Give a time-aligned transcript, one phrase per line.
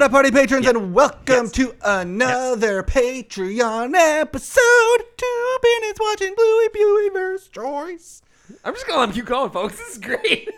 [0.00, 5.04] What up, party patrons, and welcome to another Patreon episode.
[5.18, 8.22] Two minutes watching Bluey Bluey versus Joyce.
[8.64, 9.76] I'm just gonna let you going, folks.
[9.76, 10.48] This is great.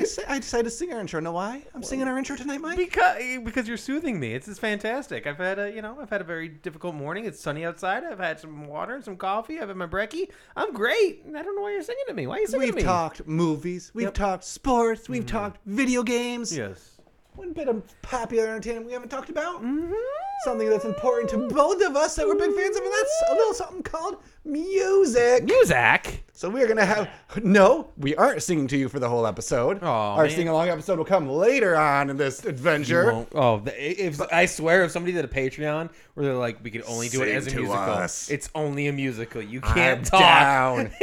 [0.00, 1.20] I, say, I decided to sing our intro.
[1.20, 1.62] Know why?
[1.76, 2.76] I'm singing our intro tonight, Mike.
[2.76, 4.34] because because you're soothing me.
[4.34, 5.28] It's just fantastic.
[5.28, 7.24] I've had a you know I've had a very difficult morning.
[7.24, 8.02] It's sunny outside.
[8.02, 9.60] I've had some water and some coffee.
[9.60, 10.28] I've had my brekkie.
[10.56, 11.22] I'm great.
[11.24, 12.26] I don't know why you're singing to me.
[12.26, 12.82] Why are you singing We've to me?
[12.82, 13.92] talked movies.
[13.94, 14.14] We've Yep.
[14.14, 15.08] talked sports.
[15.08, 15.36] We've mm-hmm.
[15.36, 16.54] talked video games.
[16.54, 16.97] Yes.
[17.38, 19.62] One bit of popular entertainment we haven't talked about.
[19.62, 19.92] Mm-hmm.
[20.44, 23.34] Something that's important to both of us that we're big fans of, and that's a
[23.34, 25.44] little something called music.
[25.44, 26.24] Music.
[26.32, 27.08] So we are gonna have
[27.42, 29.82] no, we aren't singing to you for the whole episode.
[29.82, 30.34] Aw, Our man.
[30.34, 33.12] sing along episode will come later on in this adventure.
[33.12, 36.70] Won't- Oh, the- if I swear, if somebody did a Patreon where they're like, we
[36.70, 37.82] could only do it Sing as a to musical.
[37.82, 38.30] us.
[38.30, 39.42] It's only a musical.
[39.42, 40.20] You can't I'm talk.
[40.20, 40.90] down.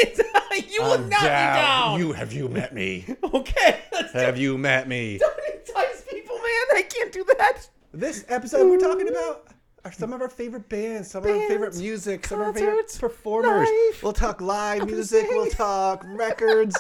[0.70, 2.00] you will I'm not be down.
[2.00, 3.06] You have you met me?
[3.36, 3.80] Okay.
[3.92, 5.18] Let's have you met me?
[5.20, 6.78] don't entice people, man.
[6.78, 7.70] I can't do that.
[7.94, 9.16] This episode we're talking mm-hmm.
[9.16, 9.48] about
[9.84, 12.54] are some of our favorite bands, some of our favorite Bands, music, some of our
[12.54, 13.68] favorite performers.
[13.70, 16.76] life, We'll talk live music, we'll talk records.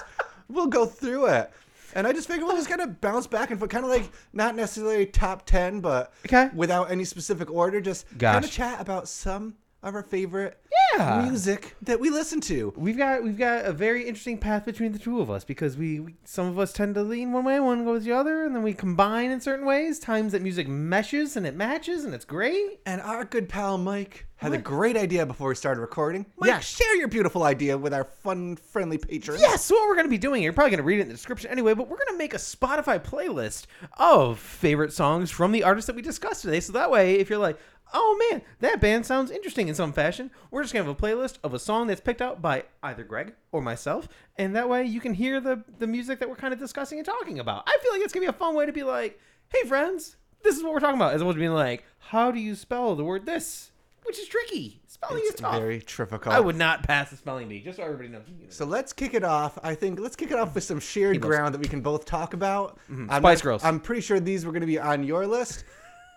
[0.49, 1.51] we'll go through it.
[1.93, 4.09] And I just figured we'll just kind of bounce back and forth, kind of like
[4.33, 6.49] not necessarily top 10, but Okay.
[6.53, 8.33] without any specific order, just Gosh.
[8.33, 9.55] kind of chat about some
[9.85, 10.57] of our favorite
[10.97, 11.21] Yeah.
[11.27, 12.73] music that we listen to.
[12.75, 15.99] We've got we've got a very interesting path between the two of us because we,
[15.99, 18.63] we some of us tend to lean one way, one goes the other, and then
[18.63, 19.99] we combine in certain ways.
[19.99, 22.79] Times that music meshes and it matches and it's great.
[22.85, 26.25] And our good pal Mike had a great idea before we started recording.
[26.37, 26.59] Mike, Yeah.
[26.59, 29.39] share your beautiful idea with our fun, friendly patrons.
[29.41, 31.49] Yes, so what we're gonna be doing, you're probably gonna read it in the description
[31.49, 33.65] anyway, but we're gonna make a Spotify playlist
[33.97, 36.59] of favorite songs from the artists that we discussed today.
[36.59, 37.57] So that way, if you're like,
[37.97, 41.37] oh man, that band sounds interesting in some fashion, we're just gonna have a playlist
[41.43, 44.07] of a song that's picked out by either Greg or myself,
[44.37, 47.05] and that way you can hear the the music that we're kind of discussing and
[47.05, 47.63] talking about.
[47.67, 50.55] I feel like it's gonna be a fun way to be like, hey friends, this
[50.57, 53.03] is what we're talking about, as opposed to being like, how do you spell the
[53.03, 53.71] word this?
[54.03, 54.81] Which is tricky.
[54.85, 55.57] Spelling It's is tough.
[55.59, 56.27] very difficult.
[56.27, 58.21] I would not pass the spelling bee, just so everybody knows.
[58.49, 59.57] So let's kick it off.
[59.63, 62.33] I think let's kick it off with some shared ground that we can both talk
[62.35, 62.77] about.
[62.87, 63.15] I'm Mm-hmm.
[63.17, 63.63] Spice not- Girls.
[63.63, 65.63] I'm pretty sure these were going to be on your list,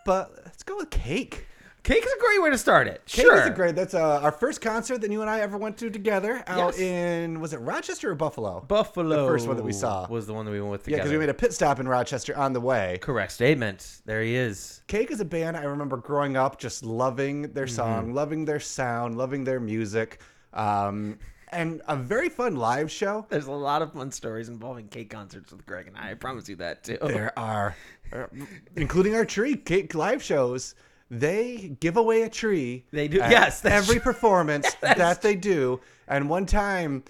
[0.05, 1.47] but let's go with Cake.
[1.85, 3.03] Cake is a great way to start it.
[3.07, 3.41] Cake sure.
[3.41, 3.75] is a great.
[3.75, 6.81] That's uh, our first concert that you and I ever went to together out Yes.
[6.81, 8.61] in was it Rochester or Buffalo?
[8.69, 9.23] Buffalo.
[9.25, 10.07] The first one that we saw.
[10.09, 11.89] was the one that we went with yeah, because we made a pit stop in
[11.89, 12.99] Rochester on the way.
[13.01, 14.03] correct statement.
[14.05, 14.83] There he is.
[14.87, 17.75] Cake is a band I remember growing up just loving their Mm-hmm.
[17.75, 20.21] song, loving their sound, loving their music,
[20.53, 21.19] um,
[21.53, 23.25] and a very fun live show.
[23.31, 26.11] There's a lot of fun stories involving cake concerts with Greg and I.
[26.11, 26.99] I promise you that too.
[27.01, 27.75] There are,
[28.13, 28.27] uh,
[28.77, 30.75] including our tree cake live shows.
[31.11, 32.85] They give away a tree.
[32.93, 35.81] They do- yes, every performance that they do.
[36.07, 37.05] And one time,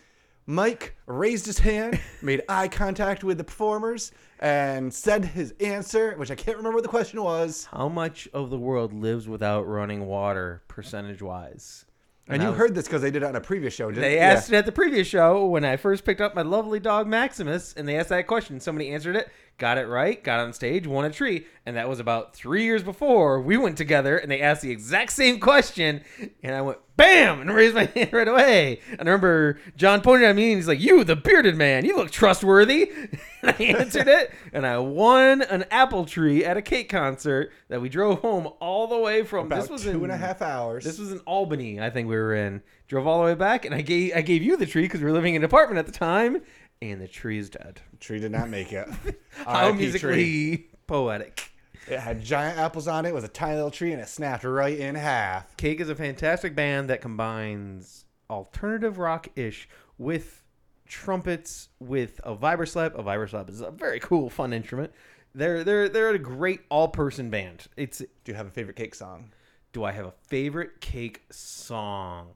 [0.46, 6.30] Mike raised his hand, made eye contact with the performers, and said his answer, which
[6.30, 7.64] I can't remember what the question was.
[7.72, 11.84] How much of the world lives without running water, percentage wise?
[12.30, 14.20] And you heard this because they did it on a previous show, didn't They you?
[14.20, 17.72] asked it at the previous show when I first picked up my lovely dog Maximus,
[17.74, 18.60] and they asked that question.
[18.60, 22.00] Somebody answered it, got it right, got on stage, won a tree, and that was
[22.00, 26.02] about three years before we went together, and they asked the exact same question,
[26.42, 28.80] and I went bam and raised my hand right away.
[28.90, 31.96] And I remember John pointed at me and he's like, "You, the bearded man, you
[31.96, 32.90] look trustworthy."
[33.42, 37.80] and I answered it, and I won an apple tree at a cake concert that
[37.80, 39.46] we drove home all the way from.
[39.46, 40.84] About this was two in, and a half hours.
[40.84, 42.62] this was in Albany, I think we were in.
[42.88, 45.06] Drove all the way back, and I gave I gave you the tree because we
[45.06, 46.42] were living in an apartment at the time,
[46.80, 47.80] and the tree is dead.
[48.00, 48.88] tree did not make it.
[49.44, 50.66] How musically tree.
[50.86, 51.50] poetic.
[51.88, 53.10] It had giant apples on it.
[53.10, 55.56] It was a tiny little tree, and it snapped right in half.
[55.56, 60.42] Cake is a fantastic band that combines alternative rock ish with
[60.86, 62.98] trumpets with a vibroslap.
[62.98, 64.92] A vibroslap is a very cool, fun instrument.
[65.34, 67.66] They're they're they're a great all person band.
[67.76, 69.32] It's Do you have a favorite cake song?
[69.72, 72.28] Do I have a favorite cake song?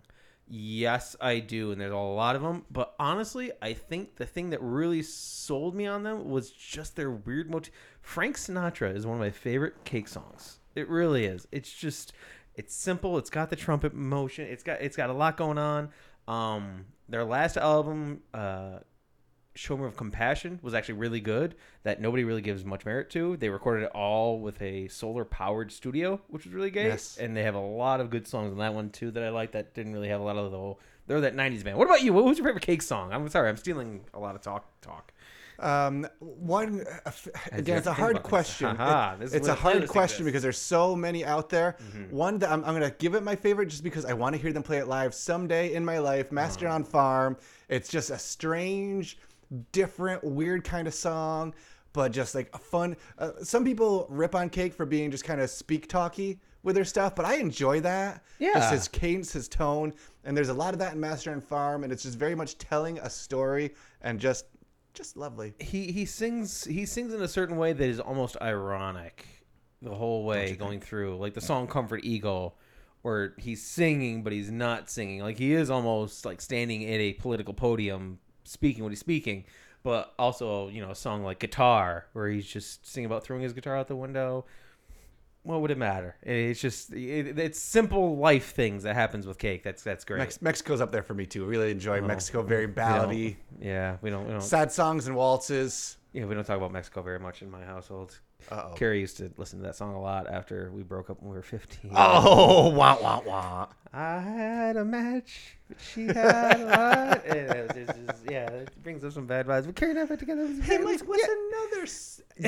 [0.55, 2.67] Yes, I do, and there's a lot of them.
[2.71, 7.11] But honestly, I think the thing that really sold me on them was just their
[7.11, 7.73] weird motif.
[8.03, 10.59] Frank Sinatra is one of my favorite cake songs.
[10.75, 11.49] It really is.
[11.53, 12.13] It's just,
[12.55, 13.17] it's simple.
[13.17, 14.47] It's got the trumpet motion.
[14.47, 15.89] It's got, it's got a lot going on.
[16.29, 18.81] Um, their last album, uh,
[19.55, 23.37] Showroom of Compassion was actually really good that nobody really gives much merit to.
[23.37, 26.87] They recorded it all with a solar powered studio, which was really great.
[26.87, 27.19] Yes.
[27.19, 29.53] And they have a lot of good songs on that one too that I like
[29.53, 31.77] that didn't really have a lot of the whole they're that nineties band.
[31.77, 32.13] What about you?
[32.13, 33.13] What was your favorite cake song?
[33.13, 35.13] I'm sorry, I'm stealing a lot of talk talk.
[35.59, 37.11] Um, one uh,
[37.53, 38.69] again, it's a hard question.
[38.81, 41.77] It- it's a hard question because there's so many out there.
[41.95, 42.17] Mm-hmm.
[42.17, 44.53] One that I'm, I'm gonna give it my favorite just because I want to hear
[44.53, 46.33] them play it live someday in my life.
[46.33, 46.83] Master Uh-huh.
[46.85, 47.37] Farm.
[47.69, 49.19] It's just a strange,
[49.73, 51.55] different, weird kind of song.
[51.93, 52.97] but just like a fun.
[53.19, 56.85] Uh, some people rip on Cake for being just kind of speak talky with their
[56.87, 58.23] stuff, but I enjoy that.
[58.39, 58.55] Yeah.
[58.55, 59.93] Just his cadence, his tone,
[60.25, 62.57] and there's a lot of that in Master and Farm, and it's just very much
[62.57, 64.47] telling a story and just,
[64.95, 65.53] just lovely.
[65.59, 69.27] he he sings he sings in a certain way that is almost ironic
[69.81, 72.57] the whole way going through like the song comfort eagle
[73.01, 77.15] where he's singing but he's not singing like he is almost like standing at a
[77.15, 79.45] political podium speaking what he's speaking
[79.83, 83.53] but also you know a song like guitar where he's just singing about throwing his
[83.53, 84.45] guitar out the window
[85.45, 89.63] what would it matter it's just it, it's simple life things that happens with cake
[89.65, 91.45] that's that's great Mex- Mexico's up there for me too.
[91.45, 92.43] Really enjoy oh, Mexico.
[92.43, 95.97] Very We ballady, yeah we don't we don't sad songs and waltzes.
[96.13, 98.75] yeah we don't talk about mexico very much in my household Uh-oh.
[98.75, 101.37] Carrie used to listen to that song a lot after we broke up when we
[101.37, 101.93] were 15.
[101.95, 103.69] Oh, wah wah wah.
[103.93, 107.23] I had a match, she had a lot.
[107.33, 109.67] It was just, yeah, it brings up some bad vibes.
[109.67, 110.43] But Carrie and I put together.
[110.43, 111.87] Was Hey, Mike, what's another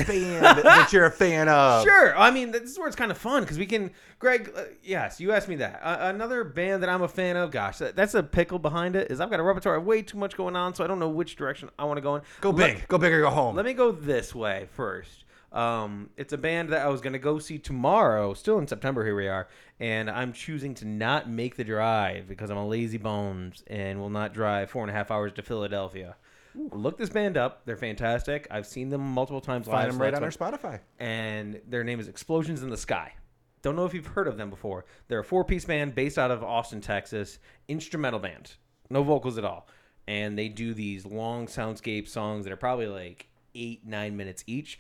[0.07, 1.85] band that you're a fan of?
[1.85, 2.17] Sure.
[2.17, 3.91] I mean, this is where it's kind of fun because we can.
[4.19, 5.81] Greg, uh, yes, you asked me that.
[5.83, 7.51] Uh, another band that I'm a fan of.
[7.51, 9.11] Gosh, that, that's a pickle behind it.
[9.11, 11.09] Is I've got a repertoire of way too much going on, so I don't know
[11.09, 12.23] which direction I want to go in.
[12.41, 12.89] Go Let- big.
[12.89, 13.57] Go big or go home.
[13.57, 15.24] Let me go this way first.
[15.55, 19.05] Um, it's a band that I was going to go see tomorrow, still in September.
[19.05, 19.47] Here we are,
[19.79, 24.11] and I'm choosing to not make the drive because I'm a lazy bones and will
[24.11, 26.17] not drive four and a half hours to Philadelphia.
[26.57, 28.49] Look this band up; they're fantastic.
[28.51, 29.77] I've seen them multiple times live.
[29.77, 30.81] Find them so right on our Spotify.
[30.99, 33.15] and their name is Explosions in the Sky.
[33.63, 34.85] Don't know if you've heard of them before.
[35.09, 38.55] They're a four piece band based out of Austin, Texas, instrumental band,
[38.91, 39.69] no vocals at all.
[40.07, 44.79] And they do these long soundscape songs that are probably like eight, nine minutes each,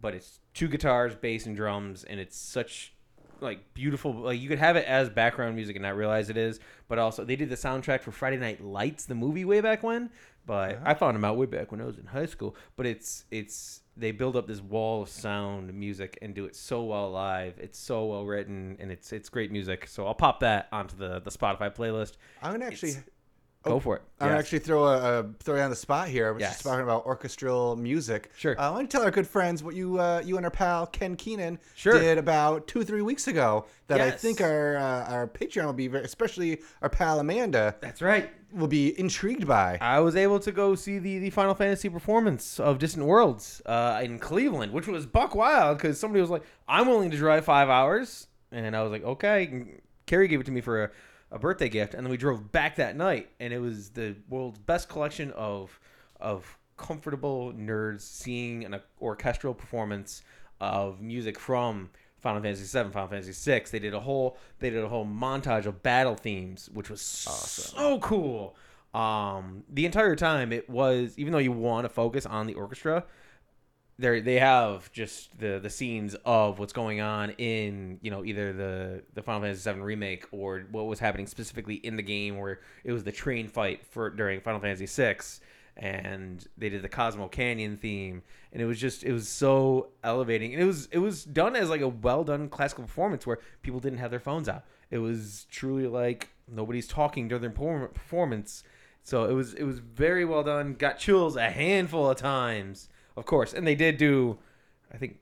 [0.00, 2.94] but it's two guitars, bass, and drums, and it's such
[3.40, 6.60] like beautiful like you could have it as background music and not realize it is
[6.88, 10.10] but also they did the soundtrack for friday night lights the movie way back when
[10.46, 10.84] but uh-huh.
[10.84, 13.80] i found them out way back when i was in high school but it's it's
[13.96, 17.78] they build up this wall of sound music and do it so well live it's
[17.78, 21.30] so well written and it's it's great music so i'll pop that onto the the
[21.30, 22.90] spotify playlist I'm gonna actually.
[22.90, 23.04] It's-
[23.62, 24.38] go for it I'm Yes.
[24.40, 26.32] actually throw a, a throw you on the spot here.
[26.32, 26.52] Was Yes.
[26.52, 28.30] just talking about orchestral music.
[28.36, 28.58] Sure.
[28.58, 30.86] Uh, I want to tell our good friends what you uh, you and our pal
[30.86, 31.98] Ken Keenan Sure.
[31.98, 33.64] did about two three weeks ago.
[33.86, 38.00] That I think our uh, our Patreon will be, very, especially our pal Amanda, that's
[38.02, 39.78] right will be intrigued by.
[39.80, 44.00] I was able to go see the, the Final Fantasy performance of Distant Worlds uh,
[44.02, 47.68] in Cleveland, which was buck wild because somebody was like, "I'm willing to drive five
[47.68, 49.64] hours," and I was like, "Okay."
[50.06, 50.90] Carrie gave it to me for a,
[51.30, 54.58] a birthday gift, and then we drove back that night, and it was the world's
[54.58, 55.78] best collection of
[56.20, 60.22] of comfortable nerds seeing an orchestral performance
[60.60, 63.64] of music from Final Fantasy VII, Final Fantasy VI.
[63.70, 67.98] They did a whole they did a whole montage of battle themes, which was so
[68.00, 68.56] cool.
[68.92, 73.04] Um, the entire time it was even though you want to focus on the orchestra,
[74.00, 78.52] they they have just the the scenes of what's going on in you know either
[78.52, 82.60] the the Final Fantasy VII remake or what was happening specifically in the game where
[82.84, 85.16] it was the train fight for during Final Fantasy VI
[85.76, 88.22] and they did the Cosmo Canyon theme.
[88.52, 90.52] And it was just it was so elevating.
[90.52, 93.80] And it was it was done as like a well done classical performance where people
[93.80, 94.64] didn't have their phones out.
[94.90, 98.64] It was truly like nobody's talking during their performance.
[99.02, 100.74] So it was it was very well done.
[100.74, 104.38] Got chills a handful of times of course and they did do
[104.92, 105.18] I think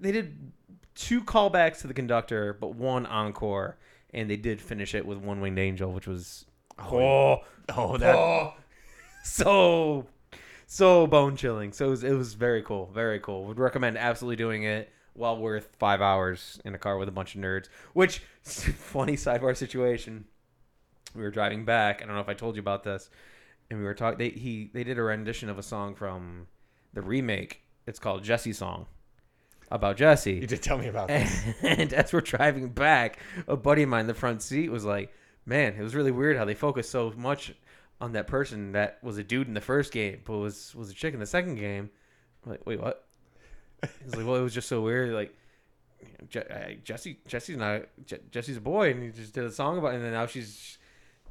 [0.00, 0.52] they did
[0.94, 3.78] two callbacks to the conductor but one encore
[4.12, 6.46] and they did finish it with one winged angel which was
[6.78, 7.38] oh,
[7.76, 8.54] Oh, that oh,
[9.24, 10.06] so
[10.66, 11.72] so bone chilling.
[11.72, 13.44] So it was, it was very cool, very cool.
[13.44, 14.90] Would recommend absolutely doing it.
[15.14, 17.68] Well worth five hours in a car with a bunch of nerds.
[17.92, 20.24] Which funny sidebar situation.
[21.14, 22.02] We were driving back.
[22.02, 23.08] I don't know if I told you about this,
[23.70, 24.18] and we were talking.
[24.18, 26.48] They he they did a rendition of a song from
[26.94, 27.60] the remake.
[27.86, 28.86] It's called Jesse Song,
[29.70, 30.34] about Jesse.
[30.34, 31.30] you did tell me about that.
[31.62, 35.12] And as we're driving back, a buddy of mine in the front seat was like,
[35.44, 37.54] "Man, it was really weird how they focused so much
[38.00, 40.94] on that person that was a dude in the first game, but was was a
[40.94, 41.90] chick in the second game."
[42.44, 43.06] I'm like, wait, what?
[44.02, 45.12] He's like, "Well, it was just so weird.
[45.12, 45.34] Like,
[46.30, 49.92] Je- Jesse, Jesse's not Je- Jesse's a boy, and he just did a song about,
[49.92, 50.78] it, and then now she's."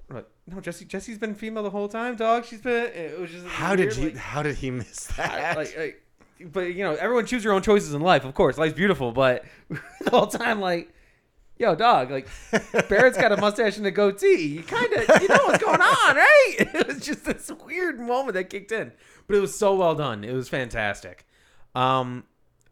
[0.09, 0.85] Like, no, Jesse.
[0.85, 2.45] Jesse's been female the whole time, dog.
[2.45, 2.91] She's been.
[2.93, 3.45] It was just.
[3.45, 4.03] How did weird, you?
[4.05, 5.55] like- how did he miss that?
[5.57, 6.03] like, like,
[6.51, 8.25] but you know, everyone choose your own choices in life.
[8.25, 10.93] Of course, life's beautiful, but the whole time, like,
[11.57, 12.27] yo, dog, like,
[12.89, 14.47] Barret's got a mustache and a goatee.
[14.57, 16.55] You kind of, you know what's going on, right?
[16.59, 18.91] It was just this weird moment that kicked in,
[19.27, 20.23] but it was so well done.
[20.23, 21.25] It was fantastic.
[21.75, 22.25] Um,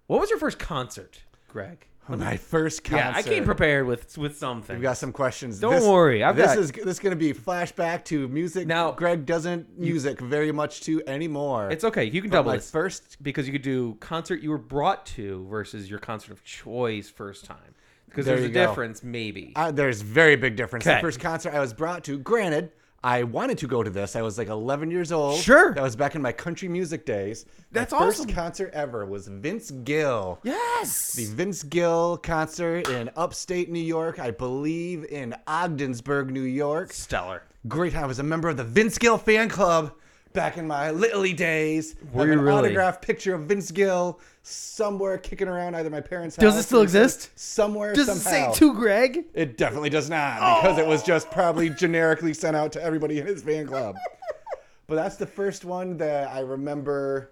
[0.07, 1.87] what was your first concert, Greg?
[2.09, 2.97] My first concert.
[2.97, 4.75] Yeah, I came prepared with with something.
[4.75, 5.59] We've got some questions.
[5.59, 8.67] Don't This- worry, I've this got- is this is going to be flashback to music.
[8.67, 11.69] Now- Greg doesn't music very much to anymore.
[11.71, 12.03] It's okay.
[12.05, 13.17] You can But double my this first.
[13.21, 17.45] because you could do concert you were brought to versus your concert of choice first
[17.45, 17.75] time.
[18.09, 18.67] Because There there's a go.
[18.67, 19.53] difference, maybe.
[19.55, 20.83] Uh, there's very big difference.
[20.83, 22.17] The first concert I was brought to.
[22.17, 22.71] Granted,
[23.03, 24.15] I wanted to go to this.
[24.15, 25.39] I was like 11 years old.
[25.39, 25.73] Sure.
[25.73, 27.45] That was back in my country music days.
[27.71, 30.39] That's my first concert ever was Vince Gill.
[30.43, 31.13] yes.
[31.13, 36.93] The Vince Gill concert in upstate New York, I believe in Ogdensburg, New York.
[36.93, 37.43] Stellar.
[37.67, 37.95] Great.
[37.95, 39.93] I was a member of the Vince Gill fan club
[40.33, 41.95] back in my little days.
[42.13, 42.69] Were you an really?
[42.69, 46.43] autographed picture of Vince Gill somewhere kicking around either my parents' house.
[46.43, 47.29] Does it still exist?
[47.35, 47.93] Somewhere.
[47.93, 48.51] Does somehow.
[48.51, 49.25] it say to Greg?
[49.33, 53.25] It definitely does not because it was just probably generically sent out to everybody in
[53.25, 53.95] his fan club.
[54.87, 57.31] but that's the first one that I remember.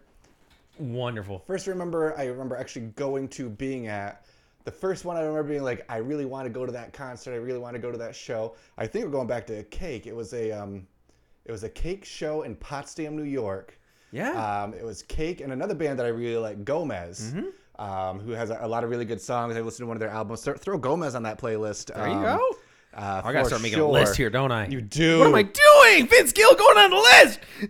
[0.78, 1.44] Wonderful.
[1.46, 4.26] First, remember I remember actually going to being at.
[4.66, 7.34] The first one I remember being like, I really want to go to that concert.
[7.34, 8.56] I really want to go to that show.
[8.78, 10.06] I think we're going back to Cake.
[10.06, 10.86] It was a, um,
[11.46, 13.79] it was a Cake show in Potsdam, New York.
[14.12, 14.64] Yeah.
[14.64, 17.82] Um, it was Cake and another band that I really like, Gomez, Mm-hmm.
[17.84, 19.56] um, who has a, a lot of really good songs.
[19.56, 20.42] I listened to one of their albums.
[20.42, 21.94] Throw, throw Gomez on that playlist.
[21.94, 22.50] there you um, go.
[22.92, 23.88] Uh, I gotta start making sure.
[23.88, 24.68] a list here, don't I?
[24.68, 25.20] You do.
[25.20, 26.08] What am I doing?
[26.08, 27.40] Vince Gill going on the list.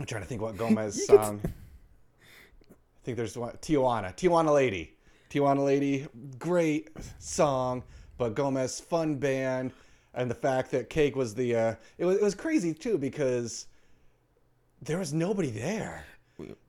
[0.00, 1.40] I'm trying to think what Gomez song.
[1.44, 2.68] I
[3.04, 3.52] think there's one.
[3.62, 4.14] Tijuana.
[4.16, 4.94] Tijuana Lady.
[5.30, 6.08] Tijuana Lady.
[6.38, 6.88] Great
[7.20, 7.84] song,
[8.18, 9.72] but Gomez fun band,
[10.14, 11.54] and the fact that Cake was the.
[11.54, 13.66] Uh, it was it was crazy too because
[14.82, 16.04] there was nobody there.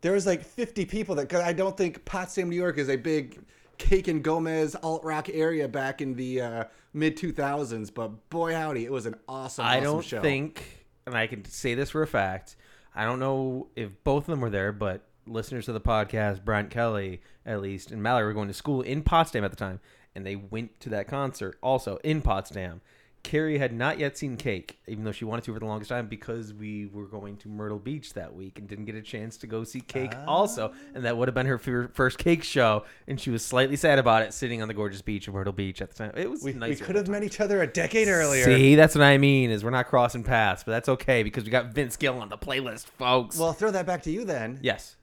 [0.01, 1.29] There was like 50 people that.
[1.29, 3.39] Cause I don't think Potsdam, New York, is a big
[3.77, 6.63] Cake and Gomez alt rock area back in the uh,
[6.93, 7.93] mid 2000s.
[7.93, 9.65] But boy howdy, it was an awesome.
[9.65, 10.21] I awesome don't show.
[10.21, 12.57] think, and I can say this for a fact.
[12.93, 16.67] I don't know if both of them were there, but listeners to the podcast, Brian
[16.67, 19.79] Kelly at least, and Mallory were going to school in Potsdam at the time,
[20.15, 22.81] and they went to that concert also in Potsdam.
[23.23, 26.07] Carrie had not yet seen Cake, even though she wanted to for the longest time,
[26.07, 29.47] because we were going to Myrtle Beach that week and didn't get a chance to
[29.47, 33.19] go see Cake also, and that would have been her fir- first Cake show, and
[33.21, 35.89] she was slightly sad about it, sitting on the gorgeous beach of Myrtle Beach at
[35.89, 36.11] the time.
[36.17, 36.79] It was We, nice.
[36.79, 38.43] we could have met each other a decade earlier.
[38.43, 39.51] See, that's what I mean.
[39.51, 42.37] Is we're not crossing paths, but that's okay because we got Vince Gill on the
[42.37, 43.37] playlist, folks.
[43.37, 44.59] Well, I'll throw that back to you then.
[44.61, 44.95] yes.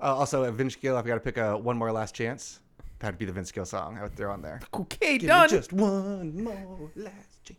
[0.00, 2.60] Uh, also, at Vince Gill, I've got to pick a one more last chance.
[2.98, 4.60] That'd be the Vince Gill song I would throw on there.
[4.74, 5.48] Okay, Give done.
[5.48, 7.58] just one more last chance.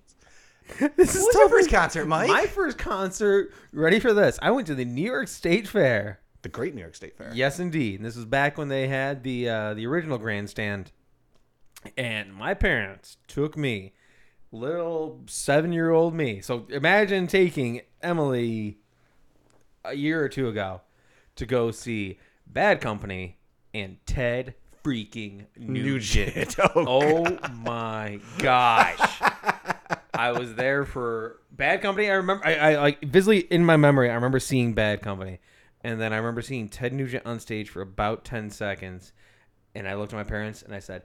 [0.95, 2.27] this is What was your first concert, Mike?
[2.27, 3.53] My first concert.
[3.71, 4.39] Ready for this?
[4.41, 6.19] I went to the New York State Fair.
[6.41, 7.31] the Great New York State Fair.
[7.33, 7.99] Yes, indeed.
[7.99, 10.91] And this was back when they had the uh, the original grandstand,
[11.97, 13.93] and my parents took me,
[14.51, 16.41] little seven year old me.
[16.41, 18.77] So imagine taking Emily
[19.83, 20.81] a year or two ago
[21.35, 22.17] to go see
[22.47, 23.37] Bad Company
[23.73, 26.35] and Ted freaking Nugent.
[26.35, 26.55] Nugent.
[26.75, 29.14] Oh, Oh my gosh.
[30.15, 32.09] I was there for Bad Company.
[32.09, 35.39] I remember I, I like visibly in my memory, I remember seeing Bad Company.
[35.81, 39.13] And then I remember seeing Ted Nugent on stage for about 10 seconds.
[39.75, 41.03] And I looked at my parents and I said,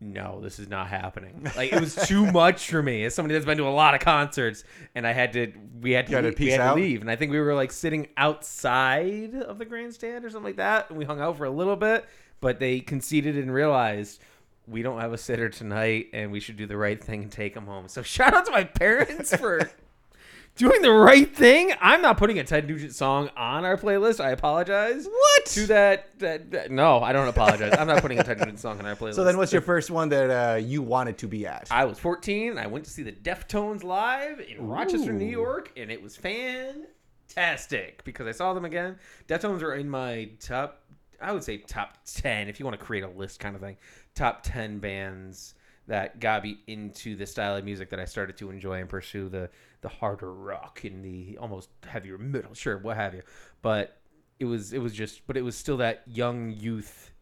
[0.00, 1.46] No, this is not happening.
[1.56, 4.00] Like it was too much for me as somebody that's been to a lot of
[4.00, 4.64] concerts.
[4.94, 6.74] And I had to we had to, leave, we had out?
[6.74, 7.02] to leave.
[7.02, 10.88] And I think we were like sitting outside of the grandstand or something like that.
[10.88, 12.06] And we hung out for a little bit.
[12.40, 14.20] But they conceded and realized
[14.66, 17.54] we don't have a sitter tonight and we should do the right thing and take
[17.54, 17.88] them home.
[17.88, 19.70] So shout out to my parents for
[20.56, 21.72] doing the right thing.
[21.80, 24.20] I'm not putting a Ted Nugent song on our playlist.
[24.22, 25.06] I apologize.
[25.06, 25.46] What?
[25.46, 27.74] To that, that, that- no, I don't apologize.
[27.78, 29.14] I'm not putting a Ted Nugent song on our playlist.
[29.14, 31.68] So then, what's your first one that uh, you wanted to be at?
[31.70, 32.58] I was 14.
[32.58, 38.04] I went to see the Deftones live in Rochester, New York, and it was fantastic
[38.04, 38.96] because I saw them again.
[39.28, 40.82] Deftones are in my top,
[41.20, 43.76] I would say top 10, if you want to create a list kind of thing,
[44.14, 45.54] top 10 bands
[45.88, 49.28] that got me into the style of music that I started to enjoy and pursue
[49.28, 49.50] the
[49.80, 53.22] the harder rock and the almost heavier metal, sure, what have you.
[53.62, 53.98] But
[54.38, 57.12] it was it was just but it was still that young youth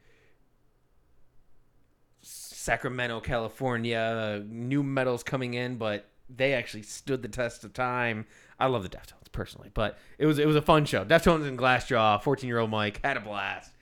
[2.23, 8.27] Sacramento, California, new metals coming in, but they actually stood the test of time.
[8.59, 11.05] I love the Deftones personally, but it was it was a fun show.
[11.05, 13.73] Deftones and Glassjaw, fourteen year old Mike had a blast.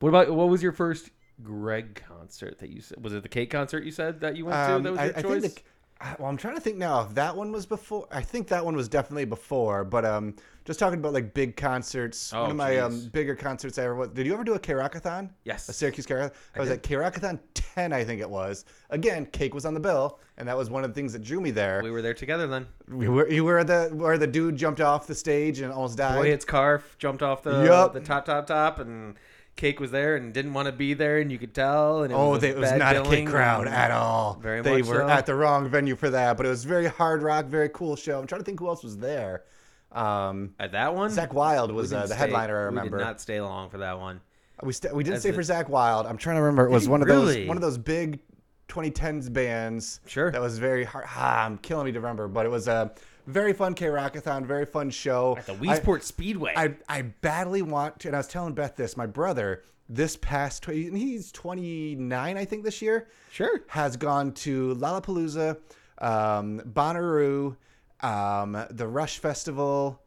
[0.00, 1.10] What about what was your first
[1.42, 3.02] Greg concert that you said?
[3.02, 4.90] Was it the Cake concert you said that you went Um, to?
[4.90, 5.42] That was your I choice.
[5.42, 5.62] think the,
[6.06, 8.06] I- well, I'm trying to think now if that one was before.
[8.10, 9.84] I think that one was definitely before.
[9.84, 12.32] But um, just talking about like big concerts.
[12.32, 14.08] Oh, one of my um, bigger concerts I ever was.
[14.10, 15.28] Did you ever do a K Rockathon?
[15.44, 15.68] Yes.
[15.68, 16.32] A Syracuse K Rockathon.
[16.56, 16.76] I, was did.
[16.78, 18.64] at K Rockathon 10, I think it was.
[18.88, 21.40] Again, cake was on the bill, and that was one of the things that drew
[21.40, 21.82] me there.
[21.84, 22.66] we were there together then.
[22.88, 26.16] We were, you were the where the dude jumped off the stage and almost died.
[26.16, 27.92] Boy, its car jumped off the Yup.
[27.92, 29.16] the top top top and
[29.60, 32.02] Cake was there and didn't want to be there, and you could tell.
[32.02, 34.38] And it Oh, was, they, it was not a cake crowd at all.
[34.40, 35.08] Very they much were so.
[35.08, 38.18] at the wrong venue for that, but it was very hard rock, very cool show.
[38.18, 39.44] I'm trying to think who else was there.
[39.92, 42.58] Um, At that one, Zach Wild was uh, the stay- headliner.
[42.58, 42.96] I remember.
[42.96, 44.22] We did not stay long for that one.
[44.62, 45.42] We st- we didn't stay for.
[45.42, 46.06] Zach Wild.
[46.06, 46.66] I'm trying to remember.
[46.66, 47.40] It was one of really?
[47.40, 48.20] those one of those big
[48.68, 50.00] 2010s bands.
[50.06, 50.30] Sure.
[50.30, 51.04] That was very hard.
[51.08, 52.92] Ah, I'm killing me to remember, but it was a
[53.26, 55.36] very fun K Rockathon, very fun show.
[55.38, 56.52] At the I- Weedsport Speedway.
[56.56, 58.96] I, I badly want to, and I was telling Beth this.
[58.96, 63.62] My brother, this past, and he's 29, I think, this year, sure.
[63.68, 65.58] has gone to Lollapalooza,
[65.98, 67.56] um, Bonnaroo,
[68.00, 70.00] um, the Rush Festival,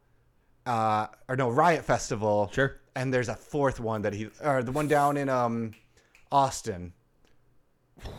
[0.66, 2.50] uh, or no, Riot Festival.
[2.52, 2.80] Sure.
[2.96, 5.72] And there's a fourth one that he, or the one down in um,
[6.32, 6.92] Austin.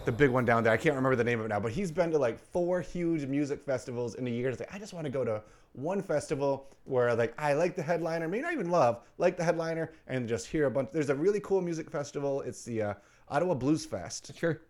[0.05, 0.72] The big one down there.
[0.74, 3.25] I can't remember the name of it now, but he's been to like four huge
[3.25, 4.50] music festivals in a year.
[4.50, 5.41] It's like, I just want to go to
[5.74, 9.91] one festival where like I like the headliner, may not even love, like the headliner,
[10.08, 10.89] and just hear a bunch.
[10.94, 12.41] There's a really cool music festival.
[12.41, 12.94] It's the uh,
[13.29, 14.62] Ottawa Blues Fest Sure.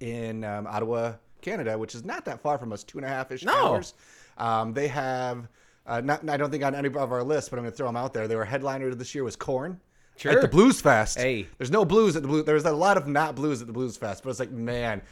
[0.00, 3.30] in um, Ottawa, Canada, which is not that far from us, two and a half
[3.30, 3.52] ish No.
[3.54, 3.94] hours.
[4.38, 5.48] Um, they have,
[5.86, 7.86] uh, not, I don't think on any of our lists, but I'm going to throw
[7.88, 8.26] them out there.
[8.28, 9.80] They were headliner this year was Korn.
[10.16, 10.32] Sure.
[10.32, 11.18] At the Blues Fest.
[11.18, 11.46] Hey.
[11.58, 12.44] There's no blues at the Blues.
[12.44, 15.02] There's a lot of not blues at the Blues Fest, but it's like, man,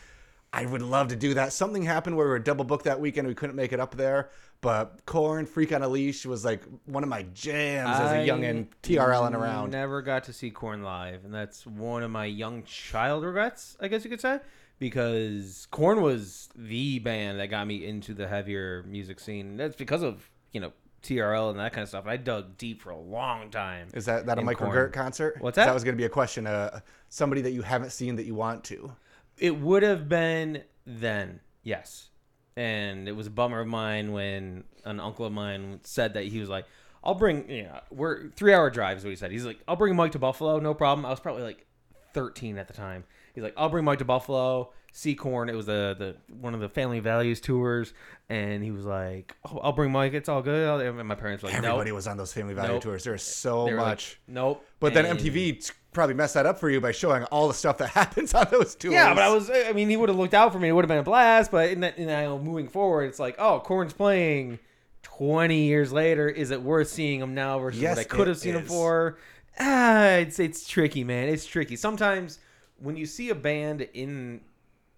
[0.52, 1.52] I would love to do that.
[1.52, 3.26] Something happened where we were double booked that weekend.
[3.26, 4.30] We couldn't make it up there.
[4.61, 8.68] But Korn, Freak on a Leash was like one of my jams as a youngin'
[8.82, 9.73] TRLing around.
[9.73, 13.88] Never got to see Korn live, and that's one of my young child regrets, I
[13.88, 14.40] guess you could say,
[14.78, 19.58] because Korn was the band that got me into the heavier music scene.
[19.58, 20.73] That's because of you know
[21.04, 22.06] TRL and that kind of stuff.
[22.06, 23.88] I dug deep for a long time.
[23.94, 24.90] Is that, that a in Mike Korn.
[24.92, 25.37] Concert?
[25.40, 25.66] What's that?
[25.66, 26.46] That was going to be a question.
[26.46, 28.92] Uh, somebody that you haven't seen that you want to.
[29.38, 32.08] It would have been then, yes.
[32.56, 36.40] And it was a bummer of mine when an uncle of mine said that he
[36.40, 36.66] was like,
[37.02, 39.30] I'll bring, you know, we're three hour drive is what he said.
[39.30, 41.04] He's like, I'll bring Mike to Buffalo, no problem.
[41.04, 41.66] I was probably like
[42.14, 43.04] 13 at the time.
[43.34, 45.48] He's like, I'll bring Mike to Buffalo, see Korn.
[45.48, 47.92] It was the, the one of the family values tours.
[48.28, 50.14] And he was like, oh, I'll bring Mike.
[50.14, 50.86] It's all good.
[50.86, 51.96] And my parents were like, Everybody nope.
[51.96, 52.82] was on those Family Value Nope.
[52.82, 53.04] tours.
[53.04, 54.20] There's so were like, much.
[54.28, 54.64] nope.
[54.80, 57.88] but then MTV probably messed that up for you by showing all the stuff that
[57.90, 58.94] happens on those tours.
[58.94, 59.50] Yeah, but I was.
[59.50, 60.68] I mean, he would have looked out for me.
[60.68, 61.50] It would have been a blast.
[61.50, 64.58] But in that, in that, moving forward, it's like, oh, Korn's playing.
[65.02, 68.38] Twenty years later, is it worth seeing him now versus Yes, what I could have
[68.38, 69.18] seen him for?
[69.60, 71.28] Ah, it's it's tricky, man.
[71.28, 71.76] It's tricky.
[71.76, 72.38] Sometimes
[72.78, 74.41] when you see a band in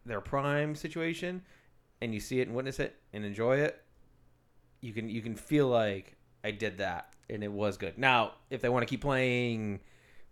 [0.05, 1.43] their prime situation,
[2.01, 3.83] and you see it and witness it and enjoy it,
[4.81, 7.99] you can you can feel like I did that and it was good.
[7.99, 9.81] Now, if they want to keep playing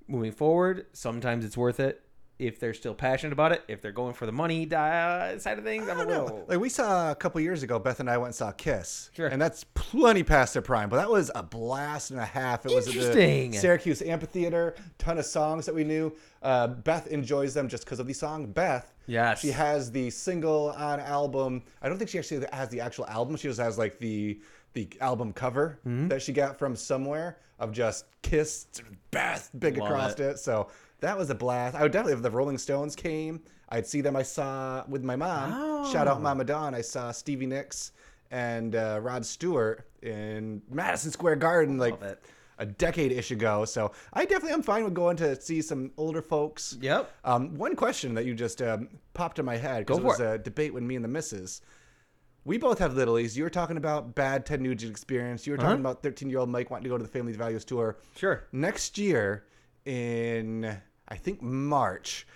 [0.07, 2.03] moving forward, sometimes it's worth it.
[2.36, 5.62] If they're still passionate about it, if they're going for the money uh, side of
[5.62, 6.24] things, I I'm a don't know.
[6.24, 6.44] little.
[6.48, 9.28] Like we saw a couple years ago, Beth and I went and saw Kiss, Sure.
[9.28, 10.88] and that's plenty past their prime.
[10.88, 12.66] But that was a blast and a half.
[12.66, 13.52] It was at Interesting.
[13.52, 14.74] the Syracuse Amphitheater.
[14.98, 16.12] Ton of songs that we knew.
[16.42, 18.46] Uh, Beth enjoys them just because of the song.
[18.46, 19.38] Beth, Yes.
[19.40, 21.62] she has the single on album.
[21.82, 23.36] I don't think she actually has the actual album.
[23.36, 24.40] She just has like the
[24.72, 26.08] the album cover Mm-hmm.
[26.08, 28.66] that she got from somewhere of just Kiss
[29.12, 30.20] Beth big Love across it.
[30.20, 30.38] it.
[30.40, 30.68] So
[31.04, 31.76] that was a blast.
[31.76, 33.40] I would definitely if the Rolling Stones came.
[33.68, 34.16] I'd see them.
[34.16, 35.90] I saw with my mom.
[35.92, 36.20] Shout out Oh.
[36.20, 36.74] Mama Dawn.
[36.74, 37.92] I saw Stevie Nicks
[38.30, 42.22] and uh, Rod Stewart in Madison Square Garden like it.
[42.58, 43.64] a decade ish ago.
[43.64, 46.76] So I definitely am fine with going to see some older folks.
[46.80, 47.10] Yep.
[47.24, 50.34] Um, one question that you just um, popped in my head because it was for
[50.34, 51.60] a debate with me and the missus.
[52.46, 53.34] We both have littlies.
[53.36, 55.46] You were talking about bad Ted Nugent experience.
[55.46, 55.90] You were talking Uh-huh.
[55.92, 57.96] about 13 year old Mike wanting to go to the Family Values tour.
[58.16, 58.44] Sure.
[58.52, 59.44] Next year,
[59.86, 60.76] in
[61.08, 62.26] I think March,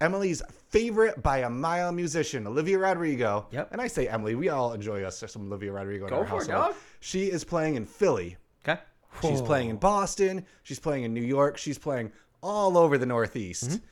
[0.00, 3.46] Emily's favorite by a mile musician, Olivia Rodrigo.
[3.50, 3.72] Yep.
[3.72, 6.36] And I say Emily, we all enjoy us some Olivia Rodrigo in Go our for
[6.36, 6.72] it, household.
[6.72, 6.74] dog.
[7.00, 8.36] She is playing in Philly.
[8.66, 8.80] Okay.
[9.22, 10.46] She's playing in Boston.
[10.62, 11.58] She's playing in New York.
[11.58, 13.70] She's playing all over the Northeast.
[13.70, 13.84] Mm-hmm.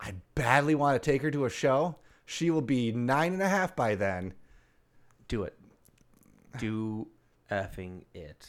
[0.00, 1.96] I badly want to take her to a show.
[2.24, 4.32] She will be nine and a half by then.
[5.28, 5.58] Do it.
[6.58, 7.08] Do
[7.50, 8.48] effing it.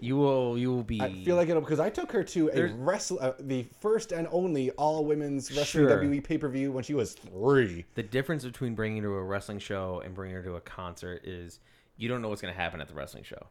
[0.00, 0.58] You will.
[0.58, 1.00] You will be.
[1.00, 4.10] I feel like it'll because I took her to a There's- wrestle, uh, the first
[4.12, 6.00] and only all women's wrestling Sure.
[6.02, 7.84] WWE pay per view when she was three.
[7.94, 11.22] the difference between bringing her to a wrestling show and bringing her to a concert
[11.24, 11.60] is
[11.96, 13.46] you don't know what's going to happen at the wrestling show.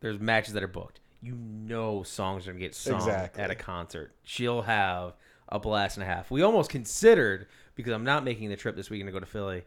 [0.00, 0.98] There's matches that are booked.
[1.20, 3.42] You know songs are going to get sung Exactly.
[3.44, 4.12] at a concert.
[4.24, 5.14] She'll have
[5.48, 6.30] a blast and a half.
[6.30, 9.62] We almost considered because I'm not making the trip this weekend to go to Philly.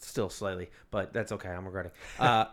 [0.00, 1.50] Still slightly, but that's okay.
[1.50, 1.92] I'm regretting.
[2.18, 2.46] Uh,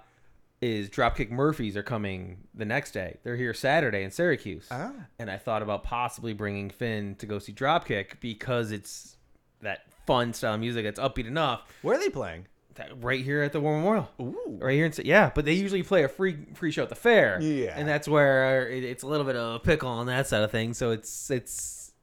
[0.62, 3.18] is Dropkick Murphys are coming the next day.
[3.24, 4.68] They're here Saturday in Syracuse.
[4.72, 4.94] Ah.
[5.20, 9.18] And I thought about possibly bringing Finn to go see Dropkick because it's
[9.62, 11.62] that fun style of music that's upbeat enough.
[11.82, 12.48] Where are they playing?
[12.76, 14.10] That- right here at the War Memorial.
[14.20, 14.58] Ooh.
[14.62, 17.40] Right here in yeah, but they usually play a free free show at the fair.
[17.42, 17.74] Yeah.
[17.76, 20.52] and that's where it, it's a little bit of a pickle on that side of
[20.52, 20.78] things.
[20.78, 21.94] So it's it's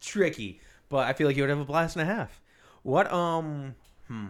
[0.00, 2.40] tricky, but I feel like you would have a blast and a half.
[2.82, 3.74] What um
[4.08, 4.26] hmm,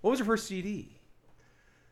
[0.00, 0.99] what was your first CD?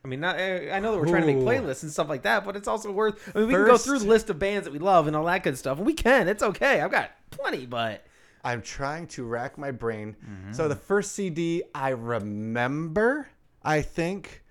[0.08, 1.44] I mean, not, I I know that we're trying to make Ooh.
[1.44, 3.30] playlists and stuff like that, but it's also worth.
[3.34, 5.14] I mean, we can go First- through the list of bands that we love and
[5.14, 6.28] all that good stuff, and we can.
[6.28, 6.80] It's okay.
[6.80, 8.06] I've got plenty, but
[8.42, 10.16] I'm trying to rack my brain.
[10.26, 10.52] Mm-hmm.
[10.54, 13.28] So the first CD I remember,
[13.62, 14.42] I think,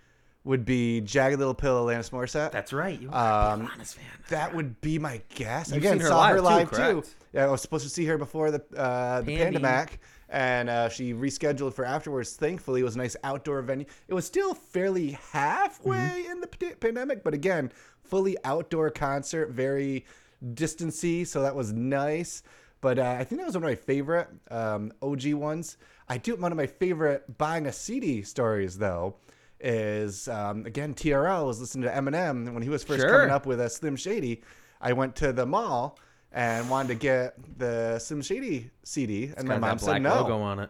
[0.43, 2.51] would be Jagged Little Pill, Alanis Morissette.
[2.51, 3.01] that's right.
[3.01, 4.05] You're Um, a Alanis fan.
[4.29, 5.71] that would be my guess.
[5.71, 6.81] Again, seen her saw her live live too, too.
[7.01, 7.15] correct?
[7.33, 9.57] Yeah, I was supposed to see her before the uh, the Pandy.
[9.59, 9.89] Pandamac,
[10.29, 12.33] and uh, she rescheduled for afterwards.
[12.35, 13.85] Thankfully, it was a nice outdoor venue.
[14.07, 16.31] It was still fairly halfway Mm-hmm.
[16.31, 17.71] in the p- pandemic, but again,
[18.03, 20.05] fully outdoor concert, very
[20.53, 22.43] distancy, so that was nice.
[22.81, 25.77] But uh, I think that was one of my favorite um, OG ones.
[26.09, 29.15] I do one of my favorite buying a CD stories though.
[29.59, 33.09] Is um, again TRL was listening to Eminem when he was first Sure.
[33.09, 34.43] coming up with a Slim Shady.
[34.79, 35.97] I went to the mall
[36.31, 40.15] and wanted to get the Slim Shady CD, and my mom said no.
[40.15, 40.69] logo on it.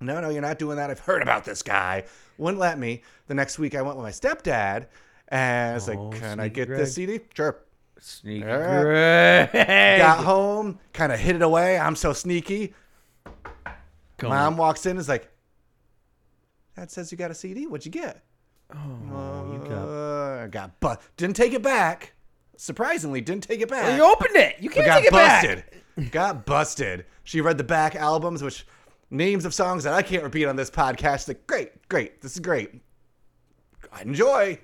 [0.00, 0.90] No, no, you're not doing that.
[0.90, 2.04] I've heard about this guy.
[2.38, 3.02] Wouldn't let me.
[3.28, 4.86] The next week, I went with my stepdad,
[5.28, 6.78] and I was Oh, like, "Can I sneaky get Greg.
[6.80, 7.56] this CD?" Sure.
[7.98, 8.42] Sneaky.
[8.42, 9.52] Greg.
[9.98, 11.78] Got home, kind of hid it away.
[11.78, 12.74] I'm so sneaky.
[14.18, 14.56] Come Mom on.
[14.58, 15.30] walks in, is like,
[16.76, 17.66] "Dad says you got a CD.
[17.66, 18.22] What'd you get?"
[18.74, 19.88] Oh, you got.
[19.88, 22.12] Uh, I got but didn't take it back.
[22.56, 23.84] Surprisingly, didn't take it back.
[23.84, 24.56] Well, you opened it.
[24.60, 25.64] You can't take it busted.
[25.96, 26.10] back.
[26.12, 27.04] got busted.
[27.24, 28.66] She read the back albums, which
[29.10, 31.28] names of songs that I can't repeat on this podcast.
[31.28, 32.70] Like, great, great, this is great.
[33.92, 34.58] I enjoy.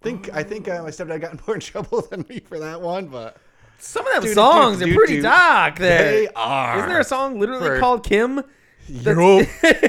[0.00, 2.80] Think I think uh, my stepdad got in more in trouble than me for that
[2.80, 3.36] one, but
[3.78, 5.22] Some of them Dude, songs dude, are pretty dude.
[5.24, 5.76] dark.
[5.78, 6.10] There.
[6.12, 6.76] they are.
[6.78, 8.42] Isn't there a song literally For- called Kim?
[8.88, 9.46] Yup.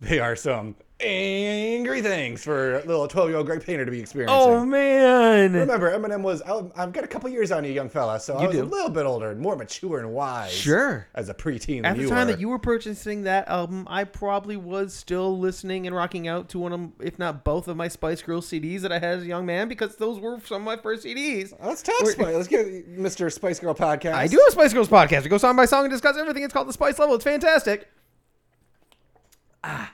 [0.00, 4.36] they are some angry things for a little twelve-year-old Greg Painter to be experiencing.
[4.38, 5.52] Oh man.
[5.52, 6.40] Remember, Eminem was.
[6.42, 8.64] I- I've got a couple years on you, young fella, so I You was a
[8.64, 10.52] little bit older, and more mature and wise.
[10.52, 11.06] Sure.
[11.14, 12.32] As a preteen, At the time were.
[12.32, 16.58] that you were purchasing that album, I probably was still listening and rocking out to
[16.58, 19.26] one of, if not both, of my Spice Girls CDs that I had as a
[19.26, 21.52] young man because those were some of my first CDs.
[21.62, 22.34] Let's talk We're- Spice.
[22.34, 23.32] Let's get Mr.
[23.32, 24.14] Spice Girl podcast.
[24.14, 25.24] I do a Spice Girls podcast.
[25.24, 26.44] We go song by song and discuss everything.
[26.44, 27.14] It's called the Spice Level.
[27.16, 27.88] It's fantastic.
[29.66, 29.93] Ah,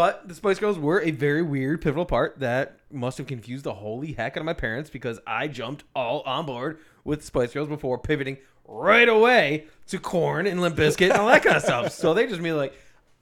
[0.00, 3.74] but the Spice Girls were a very weird, pivotal part that must have confused the
[3.74, 7.68] holy heck out of my parents because I jumped all on board with Spice Girls
[7.68, 11.92] before pivoting right away to Korn and Limp Bizkit and all that kind of stuff.
[11.92, 12.72] So they just be like,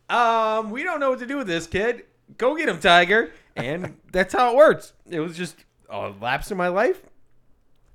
[0.08, 2.04] um, we don't know what to do with this kid.
[2.36, 3.32] Go get him, Tiger.
[3.56, 4.92] And that's how it works.
[5.10, 5.56] It was just
[5.90, 7.02] a lapse in my life.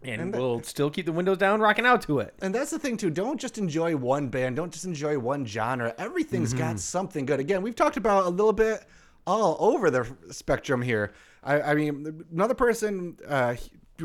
[0.05, 2.33] And, And we'll still keep the windows down, rocking out to it.
[2.41, 3.09] And that's the thing too.
[3.09, 4.55] Don't just enjoy one band.
[4.55, 5.93] Don't just enjoy one genre.
[5.97, 6.59] Everything's Mm-hmm.
[6.63, 7.39] got something good.
[7.39, 8.85] Again, we've talked about a little bit
[9.25, 11.13] all over the spectrum here.
[11.43, 13.55] I, I mean, another person, uh,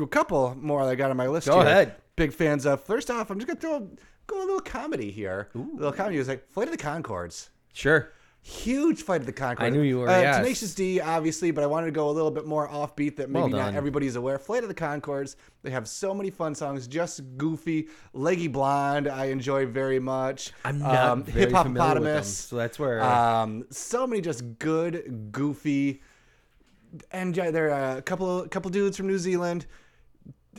[0.01, 1.47] a couple more that I got on my list.
[1.47, 1.67] Go here.
[1.69, 1.95] ahead.
[2.15, 2.83] Big fans of.
[2.83, 3.89] First off, I'm just gonna throw
[4.27, 5.49] go a little comedy here.
[5.55, 7.49] A little comedy is like Flight of the Conchords.
[7.73, 8.11] Sure.
[8.41, 9.61] Huge Flight of the Conchords.
[9.61, 10.37] I knew you were, Uh, yes.
[10.37, 13.41] Tenacious D, obviously, but I wanted to go a little bit more offbeat that maybe
[13.41, 14.39] Well not everybody's aware.
[14.39, 15.35] Flight of the Conchords.
[15.61, 16.87] They have so many fun songs.
[16.87, 19.07] Just goofy, leggy blonde.
[19.09, 20.51] I enjoy very much.
[20.63, 22.23] I'm not very hip hopopotamus.
[22.25, 23.03] so that's where.
[23.03, 26.01] Um, so many just good, goofy,
[27.11, 29.65] and yeah, they're a couple couple dudes from New Zealand.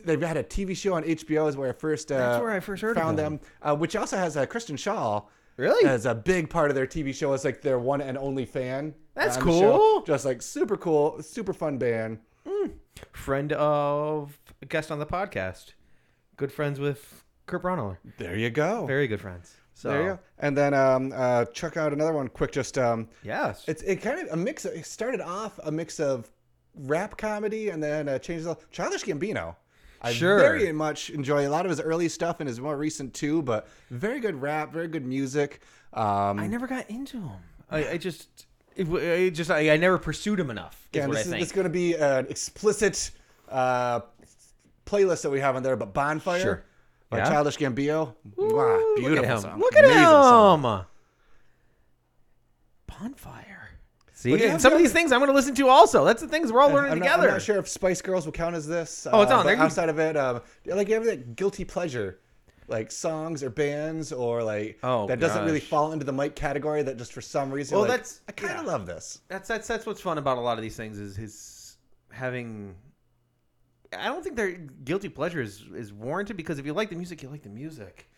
[0.05, 2.61] They've had a TV show on HBO is where I first uh, That's where I
[2.61, 3.39] first heard of found them.
[3.39, 5.25] them, uh, which also has uh, Kristen Schaal
[5.61, 5.87] Really?
[5.87, 7.35] as a big part of their TV show.
[7.35, 8.95] It's like their one and only fan.
[9.15, 9.77] That's on the show.
[9.77, 10.03] cool.
[10.03, 12.19] Just like super cool, super fun band.
[13.13, 15.75] friend of a guest on the podcast.
[16.37, 17.99] Good friends with Kurt Braunohler.
[18.17, 18.87] There you go.
[18.87, 19.55] Very good friends.
[19.75, 20.19] So there you go.
[20.39, 22.53] And then um, uh, check out another one quick.
[22.53, 23.65] Just um, yes.
[23.69, 24.65] It's it kind of a mix.
[24.65, 26.31] Of, it started off a mix of
[26.75, 28.47] rap comedy and then uh, changed.
[28.47, 29.57] a- Childish Gambino.
[30.03, 30.39] I Sure.
[30.39, 33.43] very much enjoy a lot of his early stuff and his more recent too.
[33.43, 35.61] But very good rap, very good music.
[35.93, 37.39] Um, I never got into him.
[37.71, 38.47] I, I just.
[38.77, 40.81] It, just I, I never pursued him enough.
[40.93, 41.41] Is again, what this I is, think.
[41.43, 43.11] this going to be an explicit
[43.49, 44.01] uh,
[44.87, 45.77] playlist that we have on there.
[45.77, 46.65] But Bonfire Sure.
[47.11, 47.29] by Yeah?
[47.29, 48.15] Childish Gambino.
[48.39, 49.39] Ooh, Wow, look at beautiful him.
[49.41, 49.59] song.
[49.61, 50.63] Look at Amazing song.
[50.65, 50.85] him.
[52.87, 53.60] Bonfire.
[54.21, 54.83] See, yeah, and some of yeah.
[54.83, 56.05] these things I'm going to listen to also.
[56.05, 57.29] That's the things we're all learning I'm not, together.
[57.29, 59.07] I'm not sure if Spice Girls will count as this.
[59.11, 59.57] Oh, it's uh, on there.
[59.57, 62.21] Outside of it, um, like you have that guilty pleasure,
[62.69, 66.83] like songs or bands or like Oh, that doesn't really fall into the Mike category.
[66.83, 68.73] That just for some reason, Well, like, that's- I kind of yeah.
[68.73, 69.23] love this.
[69.29, 71.79] That's that's that's what's fun about a lot of these things is his
[72.13, 72.75] having.
[73.99, 77.23] I don't think their guilty pleasure is, is warranted because if you like the music,
[77.23, 78.10] you like the music.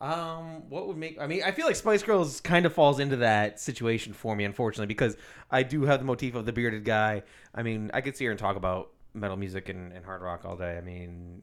[0.00, 1.20] Um, what would make?
[1.20, 4.44] I mean, I feel like Spice Girls kind of falls into that situation for me,
[4.44, 5.16] unfortunately, because
[5.50, 7.22] I do have the motif of the bearded guy.
[7.54, 10.44] I mean, I could sit here and talk about metal music and, and hard rock
[10.44, 10.78] all day.
[10.78, 11.42] I mean,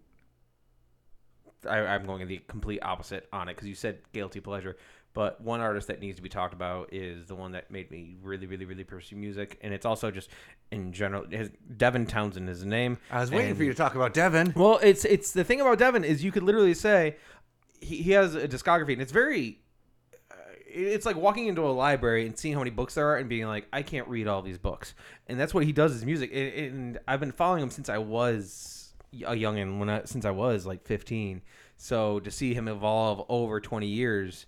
[1.67, 4.77] I, I'm going the complete opposite on it because you said guilty pleasure.
[5.13, 8.17] But one artist that needs to be talked about is the one that made me
[8.21, 10.29] really, really, really pursue music, and it's also just
[10.71, 11.25] in general.
[11.29, 12.97] His, Devin Townsend is his name.
[13.09, 14.53] I was waiting and- for you to talk about Devin.
[14.57, 17.15] well, it's it's the thing about Devin is you could literally say
[17.81, 19.59] he, he has a discography, and it's very.
[20.31, 20.35] Uh,
[20.67, 23.47] it's like walking into a library and seeing how many books there are and being
[23.47, 24.93] like, I can't read all these books,
[25.27, 26.31] and that's what he does is music.
[26.33, 30.31] And, and I've been following him since I was a youngin, when I since I
[30.31, 31.41] was like 15.
[31.77, 34.45] So to see him evolve over 20 years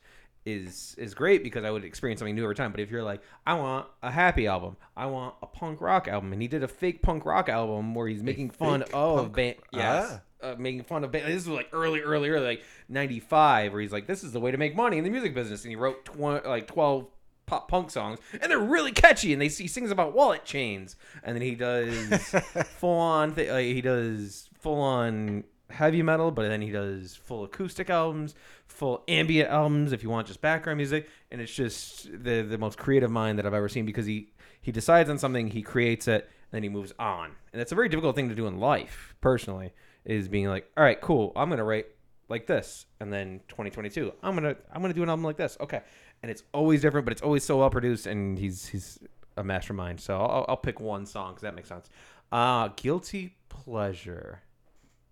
[0.48, 2.72] is is great because I would experience something new every time.
[2.72, 6.32] But if you're like, I want a happy album, I want a punk rock album,
[6.32, 10.20] and he did a fake punk rock album where he's making fun of band, yes,
[10.42, 11.26] uh, making fun of band.
[11.26, 14.52] This was like early, early, early, like '95, where he's like, this is the way
[14.52, 17.08] to make money in the music business, and he wrote tw- like 12
[17.46, 21.36] pop punk songs, and they're really catchy, and they he sings about wallet chains, and
[21.36, 22.14] then he does
[22.78, 27.44] full on, th- like, he does full on heavy metal, but then he does full
[27.44, 28.36] acoustic albums,
[28.78, 32.78] full ambient albums if you want just background music, and it's just the the most
[32.78, 36.24] creative mind that I've ever seen because he he decides on something, he creates it,
[36.24, 39.16] and then he moves on, and it's a very difficult thing to do in life.
[39.20, 39.74] Personally,
[40.06, 41.88] is being like, all right, cool, I'm gonna write
[42.30, 45.82] like this, and then 2022, I'm gonna I'm gonna do an album like this, okay,
[46.22, 49.00] and it's always different, but it's always so well produced, and he's he's
[49.38, 50.00] a mastermind.
[50.00, 51.90] So I'll, I'll pick one song because that makes sense.
[52.32, 54.42] Uh, guilty pleasure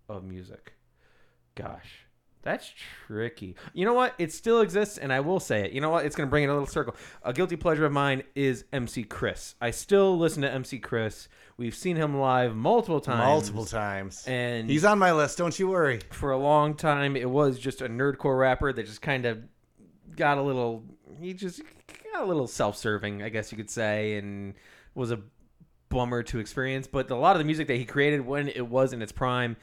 [0.08, 0.74] of music.
[1.54, 2.05] Gosh,
[2.46, 2.72] that's
[3.06, 3.56] tricky.
[3.74, 4.14] You know what?
[4.18, 5.72] It still exists, and I will say it.
[5.72, 6.06] You know what?
[6.06, 6.94] It's going to bring it a little circle.
[7.22, 9.56] A guilty pleasure of mine is MC Chris.
[9.60, 11.28] I still listen to MC Chris.
[11.58, 13.18] We've seen him live multiple times.
[13.18, 14.24] Multiple times.
[14.26, 15.38] And He's on my list.
[15.38, 16.00] Don't you worry.
[16.10, 19.42] for a long time, it was just a nerdcore rapper that just kind of
[20.14, 20.84] got a little.
[21.20, 21.62] He just
[22.12, 24.54] got a little self-serving, I guess you could say, and
[24.94, 25.20] was a
[25.88, 26.86] bummer to experience.
[26.86, 29.56] But a lot of the music that he created when it was in its prime,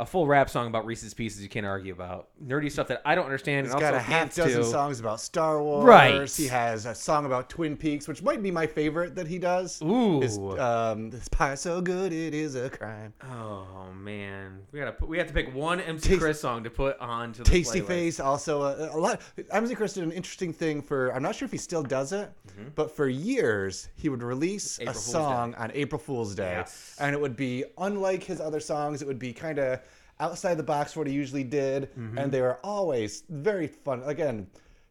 [0.00, 2.28] a full rap song about Reese's Pieces, you can't argue about.
[2.44, 3.66] Nerdy stuff that I don't understand.
[3.66, 4.64] He's and got also a half dozen to.
[4.66, 5.84] songs about Star Wars.
[5.84, 6.30] Right.
[6.30, 9.80] He has a song about Twin Peaks, which might be my favorite that he does.
[9.82, 10.22] Ooh.
[10.22, 13.12] Is, um, this pie so good it is a crime.
[13.24, 16.70] oh man, we gotta put, we have to pick one MC Taste- Chris song to
[16.70, 17.86] put on to the Tasty playlist.
[17.86, 19.20] Face also a, a lot.
[19.52, 21.10] MC Chris did an interesting thing for.
[21.14, 22.30] I'm not sure if he still does it,
[22.74, 24.82] but for years he would release Mm-hmm.
[24.82, 26.96] April a Fool's song on April Fool's Day, Yes.
[27.00, 29.02] and it would be unlike his other songs.
[29.02, 29.80] It would be kind of
[30.20, 32.18] outside the box what he usually did, Mm-hmm.
[32.18, 34.02] and they were always very fun.
[34.04, 34.46] Again,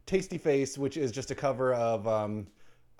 [0.05, 2.07] Tasty Face, which is just a cover of.
[2.07, 2.47] Um,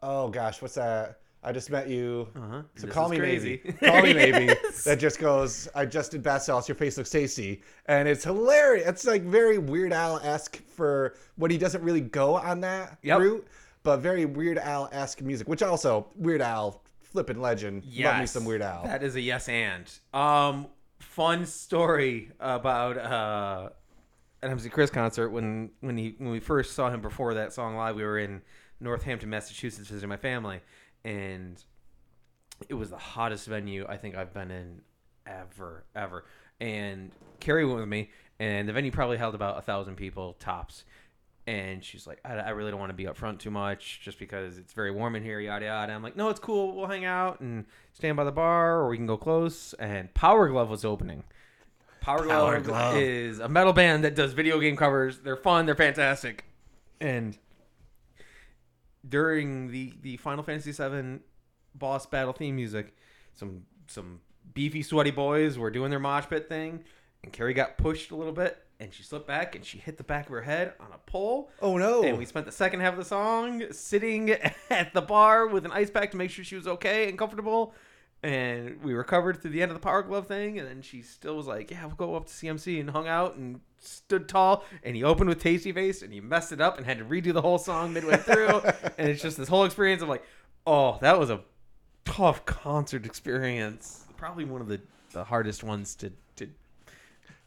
[0.01, 1.19] oh gosh, what's that?
[1.41, 2.27] I just met you.
[2.35, 2.61] Uh-huh.
[2.75, 3.61] So This call me crazy.
[3.63, 3.77] maybe.
[3.85, 4.45] Call me maybe.
[4.63, 4.83] Yes.
[4.83, 5.69] That just goes.
[5.73, 6.67] I just did bath salts.
[6.67, 8.87] Your face looks tasty, and it's hilarious.
[8.87, 13.19] It's like very Weird Al esque for what he doesn't really go on that Yep.
[13.19, 13.47] route,
[13.83, 15.47] but very Weird Al esque music.
[15.47, 17.85] Which also Weird Al, flippin' legend.
[17.97, 18.83] Love me some Weird Al.
[18.83, 19.89] That is a yes and.
[20.13, 20.67] Um,
[21.09, 23.69] fun story about uh,
[24.43, 27.75] an MC Chris concert when when he when we first saw him before that song
[27.75, 27.95] live.
[27.95, 28.41] We were in
[28.79, 30.61] Northampton, Massachusetts, visiting my family,
[31.03, 31.61] and
[32.69, 34.81] it was the hottest venue I think I've been in
[35.25, 36.25] ever, ever.
[36.61, 40.85] And Carrie went with me, and the venue probably held about a thousand people tops.
[41.49, 44.19] And she's like, I, I really don't want to be up front too much just
[44.19, 45.91] because it's very warm in here, yada yada.
[45.91, 46.75] I'm like, no, it's cool.
[46.75, 49.73] We'll hang out and stand by the bar, or we can go close.
[49.79, 51.23] And Power Glove was opening.
[52.01, 52.97] Power Glove, Power Glove.
[52.97, 55.21] is a metal band that does video game covers.
[55.21, 55.65] They're fun.
[55.65, 56.45] They're fantastic.
[57.01, 57.35] And
[59.07, 61.21] during the the Final Fantasy VII
[61.73, 62.95] boss battle theme music,
[63.33, 64.19] some some
[64.53, 66.83] beefy sweaty boys were doing their mosh pit thing,
[67.23, 70.03] and Carrie got pushed a little bit, and she slipped back and she hit the
[70.03, 71.49] back of her head on a pole.
[71.61, 72.03] oh no!
[72.03, 74.31] And we spent the second half of the song sitting
[74.69, 77.73] at the bar with an ice pack to make sure she was okay and comfortable.
[78.21, 81.37] And we recovered through the end of the Power Glove thing, and then she still
[81.37, 84.65] was like, "Yeah, we'll go up to CMC," and hung out and stood tall.
[84.83, 87.31] And he opened with Tasty Face, and he messed it up and had to redo
[87.31, 88.59] the whole song midway through.
[88.97, 90.23] and it's just this whole experience of like,
[90.67, 91.41] oh, that was a
[92.03, 94.05] tough concert experience.
[94.17, 94.81] Probably one of the,
[95.13, 96.11] the hardest ones to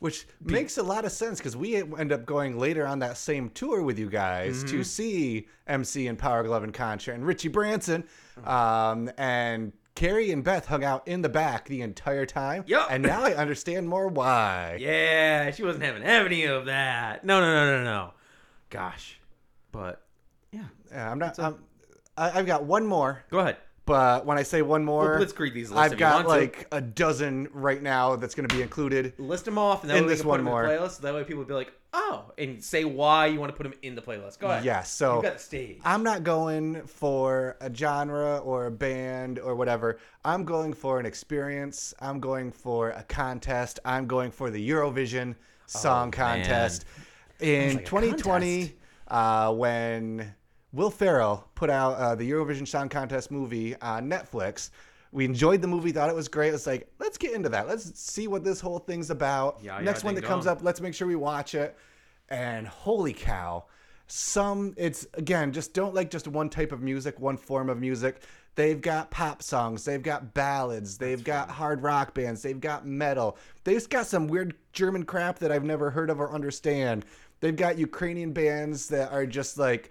[0.03, 3.51] Which makes a lot of sense because we end up going later on that same
[3.51, 4.77] tour with you guys Mm-hmm.
[4.79, 8.05] to see MC and Power Glove and Contra and Richie Branson.
[8.45, 12.65] Um, and Carrie and Beth hung out in the back the entire time.
[12.67, 12.89] Yup.
[12.91, 14.79] And now I understand more why.
[14.81, 17.25] Yeah, she wasn't having any of that.
[17.25, 18.11] No, no, no, no, no.
[18.71, 19.21] Gosh.
[19.71, 20.03] But
[20.51, 20.65] yeah.
[20.91, 21.39] Yeah, I'm not.
[21.39, 21.57] I'm,
[22.17, 23.25] I, I've got one more.
[23.31, 23.57] Go ahead.
[23.85, 26.41] But when I say one more, let's blitzkrieg these lists I've got want to.
[26.41, 29.13] like a dozen right now that's going to be included.
[29.19, 30.65] List them off, and then this one put them more.
[30.65, 31.01] in the playlist.
[31.01, 33.75] That way, people will be like, "Oh," and say why you want to put them
[33.83, 34.39] in the playlist.
[34.39, 34.65] Go ahead.
[34.65, 35.81] Yes, so you got the stage.
[35.85, 39.99] I'm not going for a genre or a band or whatever.
[40.25, 41.93] I'm going for an experience.
[42.01, 43.81] I'm going for a contest.
[43.85, 45.35] I'm going for the Eurovision
[45.67, 46.45] Song Oh, man.
[46.45, 46.85] Contest.
[47.41, 48.75] In like 2020,
[49.09, 50.33] uh, when
[50.73, 54.71] Will Ferrell put out uh, the Eurovision Song Contest movie on Netflix,
[55.13, 56.55] we enjoyed the movie, thought it was great.
[56.55, 57.69] It's like, let's get into that.
[57.69, 59.59] Let's see what this whole thing's about.
[59.63, 60.57] Yeah, yeah, Next one that comes dong.
[60.57, 61.77] up, let's make sure we watch it.
[62.31, 63.67] And holy cow,
[64.07, 68.23] some it's again just don't like just one type of music, one form of music.
[68.55, 73.37] They've got pop songs, they've got ballads, they've got hard rock bands, they've got metal.
[73.65, 77.05] They've got some weird German crap that I've never heard of or understand.
[77.41, 79.91] They've got Ukrainian bands that are just like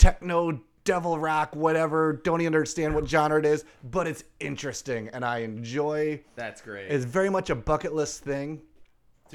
[0.00, 5.24] techno devil rock whatever don't even understand what genre it is but it's interesting and
[5.24, 6.90] i enjoy That's great.
[6.90, 8.62] it's very much a bucket list thing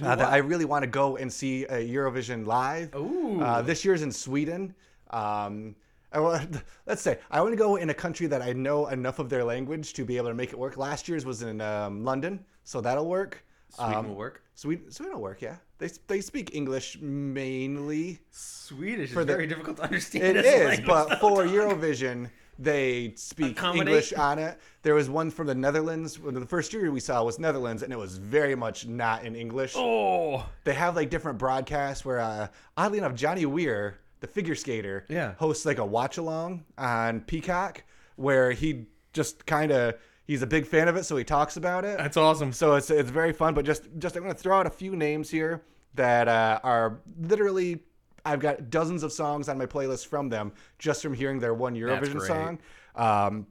[0.02, 2.94] uh, that I really want to go and see a Eurovision live.
[2.96, 3.40] Ooh.
[3.42, 4.76] Uh, this year's in Sweden.
[5.12, 5.74] Um,
[6.12, 6.20] I
[6.86, 9.46] let's say I want to go in a country that I know enough of their
[9.46, 10.76] language to be able to make it work.
[10.76, 13.46] Last year's was in um, London, so that'll work.
[13.70, 14.44] Sweden Um, will work.
[14.56, 15.42] Sweden, Sweden will work.
[15.42, 18.20] Yeah, they they speak English mainly.
[18.66, 20.38] Swedish is the- very difficult to understand.
[20.38, 23.62] It is, language, but for Eurovision, they speak?
[23.62, 24.60] English on it.
[24.82, 26.18] There was one from the Netherlands.
[26.24, 29.74] The first year we saw was Netherlands, and it was very much not in English.
[29.76, 32.48] oh, They have like different broadcasts where, uh,
[32.78, 35.34] oddly enough, Johnny Weir, the figure skater, Yeah.
[35.36, 37.84] hosts like a watch along on Peacock
[38.16, 41.84] where he just kind of he's a big fan of it, so he talks about
[41.86, 41.98] it.
[41.98, 42.52] that's awesome.
[42.54, 43.54] So it's it's very fun.
[43.54, 45.62] But just just I'm gonna throw out a few names here
[45.96, 47.84] that uh, are literally
[48.26, 51.76] I've got dozens of songs on my playlist from them just from hearing their one
[51.76, 52.60] Eurovision song.
[52.96, 53.48] Um,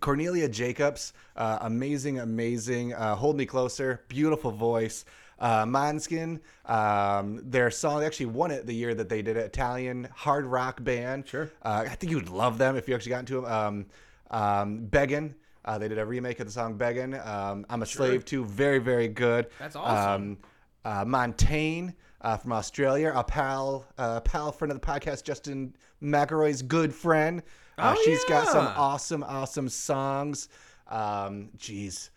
[0.00, 2.94] Cornelia Jacobs, uh, amazing, amazing.
[2.94, 5.04] Uh, Hold Me Closer, beautiful voice.
[5.38, 9.46] Uh, Måneskin, um, their song they actually won it the year that they did it.
[9.46, 11.26] Italian hard rock band.
[11.26, 11.50] Sure.
[11.62, 13.44] Uh, I think you would love them if you actually got into them.
[13.46, 13.86] Um,
[14.30, 15.34] um, Beggin.
[15.64, 17.14] Uh, they did a remake of the song Beggin.
[17.14, 18.44] Um, I'm a Slave to.
[18.44, 19.46] Very, very good.
[19.58, 20.22] That's awesome.
[20.22, 20.38] Um,
[20.84, 21.90] uh, Montaigne
[22.20, 27.42] uh, from Australia, a pal, uh, pal friend of the podcast, Justin McElroy's good friend.
[27.78, 30.48] Uh, Oh, she's got some awesome, awesome songs.
[30.88, 32.10] Um, geez,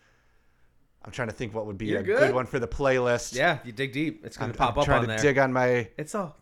[1.04, 2.18] I'm trying to think what would be You're a good.
[2.18, 2.34] good.
[2.34, 3.34] one for the playlist.
[3.34, 4.24] Yeah, you dig deep.
[4.26, 5.18] It's gonna I'm, pop I'm up trying to there.
[5.18, 5.88] dig on my.
[5.96, 6.36] It's all,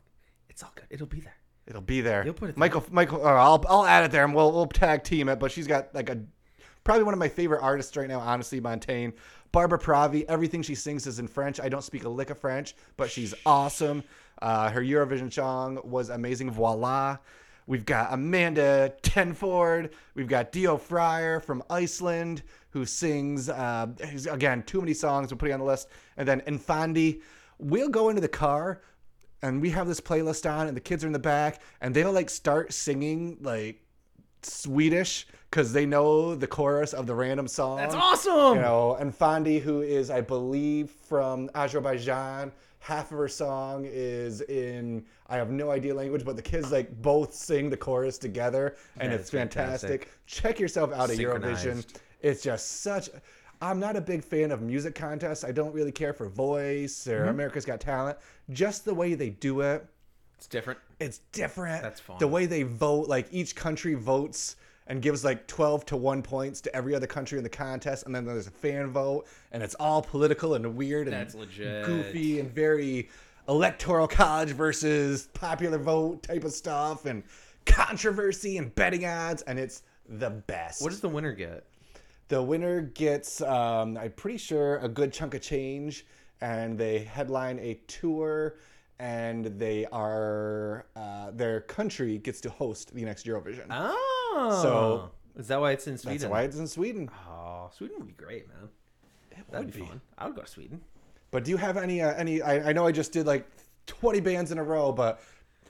[0.49, 0.87] it's all good.
[0.91, 1.37] It'll be there.
[1.67, 2.25] It'll be there.
[2.25, 2.61] You'll put it there.
[2.61, 3.21] Michael, Michael.
[3.21, 5.39] Or I'll, I'll add it there, and we'll, we'll tag team it.
[5.39, 6.19] But she's got like a
[6.83, 8.19] probably one of my favorite artists right now.
[8.19, 9.13] Honestly, Montaigne,
[9.53, 10.25] Barbara Pravi.
[10.29, 11.61] Everything she sings is in French.
[11.61, 14.03] I don't speak a lick of French, but she's awesome.
[14.41, 16.51] Uh, her Eurovision song was amazing.
[16.51, 17.19] Voila.
[17.67, 19.91] We've got Amanda Tenfjord.
[20.15, 23.87] We've got Daði Freyr from Iceland who sings, uh,
[24.31, 25.31] again, too many songs.
[25.31, 25.89] We're putting on the list.
[26.17, 27.21] And then Efendi.
[27.59, 28.81] We'll go into the car
[29.43, 32.11] and we have this playlist on and the kids are in the back and they'll
[32.11, 33.81] like start singing like
[34.43, 37.77] Swedish because they know the chorus of the random song.
[37.77, 38.57] That's awesome.
[38.57, 45.05] You know, Efendi, who is, I believe, from Azerbaijan, half of her song is in
[45.29, 49.13] I have no idea language, but the kids like both sing the chorus together, and
[49.13, 49.91] That it's fantastic.
[49.91, 50.11] fantastic.
[50.27, 51.85] Check yourself out at Eurovision.
[52.23, 53.11] It's just such.
[53.61, 55.45] I'm not a big fan of music contests.
[55.45, 57.11] I don't really care for Voice Mm-hmm.
[57.25, 58.17] or America's Got Talent.
[58.51, 59.87] Just the way they do it,
[60.39, 60.81] It's different.
[60.99, 61.83] it's different.
[61.83, 62.17] That's fun.
[62.19, 66.61] The way they vote, like each country votes and gives like 12 to 1 points
[66.63, 69.75] to every other country in the contest and then there's a fan vote and it's
[69.77, 71.85] all political and weird and That's legit.
[71.85, 73.09] goofy and very
[73.49, 77.23] electoral college versus popular vote type of stuff and
[77.65, 80.83] controversy and betting odds and it's the best.
[80.83, 81.65] What does the winner get?
[82.29, 86.07] The winner gets, um, I'm pretty sure, a good chunk of change,
[86.41, 88.55] and they headline a tour,
[88.99, 93.67] and they are uh, their country gets to host the next Eurovision.
[93.71, 94.22] Oh,
[94.63, 96.19] So- is that why it's in Sweden?
[96.21, 97.11] That's why it's in Sweden.
[97.29, 98.69] Oh, Sweden would be great, man.
[99.31, 99.87] It That'd would be, be.
[99.87, 100.01] fun.
[100.19, 100.83] I would go to Sweden.
[101.31, 102.03] But do you have any?
[102.03, 102.43] Uh, any?
[102.43, 103.47] I, I know I just did like
[103.87, 105.23] 20 bands in a row, but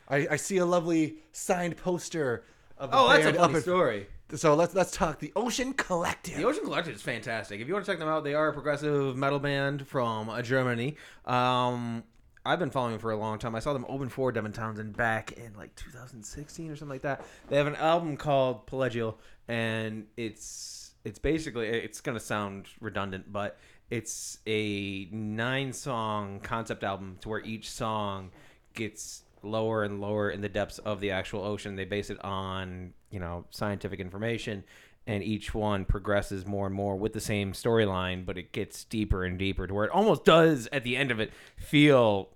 [0.08, 2.44] I, I see a lovely signed poster
[2.78, 4.06] of the Oh, that's a funny story.
[4.34, 6.36] So let's let's talk the Ocean Collective.
[6.38, 7.60] The Ocean Collective is fantastic.
[7.60, 10.40] If you want to check them out, they are a progressive metal band from uh,
[10.42, 10.96] Germany.
[11.26, 12.02] Um,
[12.44, 13.54] I've been following for a long time.
[13.54, 17.24] I saw them open for Devin Townsend back in like 2016 or something like that.
[17.48, 19.14] They have an album called Pelagial,
[19.46, 23.58] and it's it's basically it's gonna sound redundant, but
[23.90, 28.30] it's a nine song concept album to where each song
[28.74, 31.76] gets lower and lower in the depths of the actual ocean.
[31.76, 34.64] They base it on you know scientific information,
[35.06, 39.24] and each one progresses more and more with the same storyline, but it gets deeper
[39.24, 42.28] and deeper to where it almost does at the end of it feel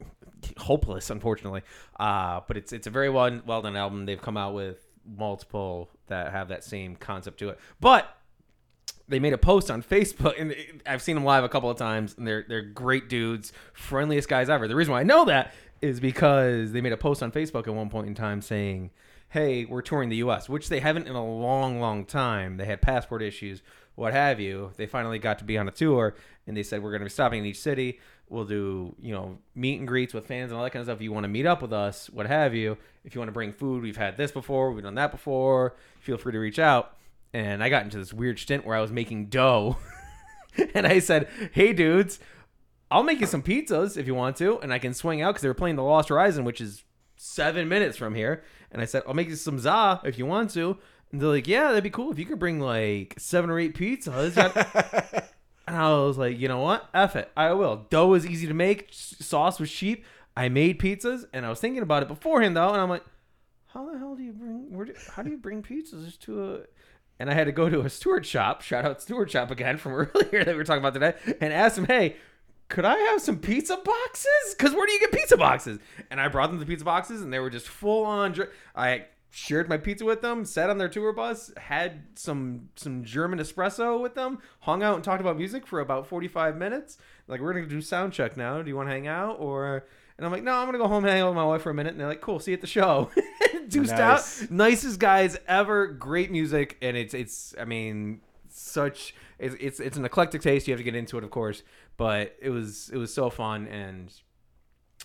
[0.58, 1.62] hopeless, unfortunately.
[1.98, 4.06] Uh, but it's it's a very well well done album.
[4.06, 8.16] They've come out with multiple that have that same concept to it, but
[9.08, 10.54] they made a post on Facebook, and
[10.84, 14.50] I've seen them live a couple of times, and they're they're great dudes, friendliest guys
[14.50, 14.66] ever.
[14.66, 17.74] The reason why I know that is because they made a post on Facebook at
[17.74, 18.90] one point in time saying,
[19.28, 22.56] "Hey, we're touring the U.S.," which they haven't in a long, long time.
[22.56, 23.62] They had passport issues,
[23.94, 24.72] what have you.
[24.76, 26.14] They finally got to be on a tour,
[26.46, 28.00] and they said we're going to be stopping in each city.
[28.28, 30.98] We'll do you know meet and greets with fans and all that kind of stuff.
[30.98, 32.76] If you want to meet up with us, what have you.
[33.04, 35.76] If you want to bring food, we've had this before, we've done that before.
[36.00, 36.96] Feel free to reach out
[37.36, 39.76] and I got into this weird stint where I was making dough.
[40.74, 42.18] and I said, "Hey dudes,
[42.90, 45.42] I'll make you some pizzas if you want to, and I can swing out because
[45.42, 46.84] they were playing the Lost Horizon, which is
[47.16, 48.42] seven minutes from here."
[48.76, 50.76] And I said, "I'll make you some za if you want to."
[51.10, 53.74] And they're like, "Yeah, that'd be cool if you could bring like seven or eight
[53.74, 54.36] pizzas."
[55.66, 56.86] and I was like, "You know what?
[56.92, 60.04] F it, I will." Dough was easy to make, sauce was cheap.
[60.36, 63.04] I made pizzas, and I was thinking about it beforehand though, and I'm like,
[63.68, 64.76] "How the hell do you bring?
[64.76, 66.58] Where do, how do you bring pizzas to a?"
[67.18, 68.60] and I had to go to a Stewart shop.
[68.60, 71.78] Shout out Stewart shop again from earlier that we were talking about today, and ask
[71.78, 72.16] him, "Hey,
[72.68, 74.54] could I have some pizza boxes?
[74.56, 75.78] Because where do you get pizza boxes?"
[76.10, 78.32] And I brought them the pizza boxes, and they were just full on.
[78.32, 83.04] Dr- I shared my pizza with them, sat on their tour bus, had some some
[83.04, 86.98] German espresso with them, hung out and talked about music for about forty five minutes.
[87.28, 88.62] Like we're gonna do sound check now.
[88.62, 89.86] Do you want to hang out or?
[90.18, 91.68] And I'm like, no, I'm gonna go home and hang out with my wife for
[91.68, 91.90] a minute.
[91.90, 93.10] And they're like, cool, see you at the show.
[93.68, 94.42] Deuced Nice.
[94.44, 95.88] out, nicest guys ever.
[95.88, 97.54] Great music, and it's it's.
[97.60, 100.66] I mean, such it's it's it's an eclectic taste.
[100.68, 101.62] You have to get into it, of course,
[101.96, 104.12] but it was it was so fun and.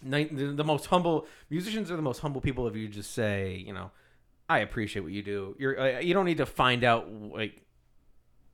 [0.03, 2.65] The most humble musicians are the most humble people.
[2.67, 3.91] If you just say, you know,
[4.49, 5.55] I appreciate what you do.
[5.59, 7.61] You're uh, you don't need to find out like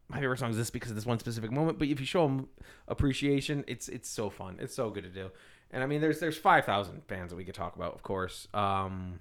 [0.10, 1.80] my favorite song is this because of this one specific moment.
[1.80, 2.50] But if you show them
[2.88, 4.58] appreciation, it's it's so fun.
[4.60, 5.32] It's so good to do.
[5.72, 8.48] And I mean, there's there's five thousand bands that we could talk about, of course.
[8.54, 9.20] Um,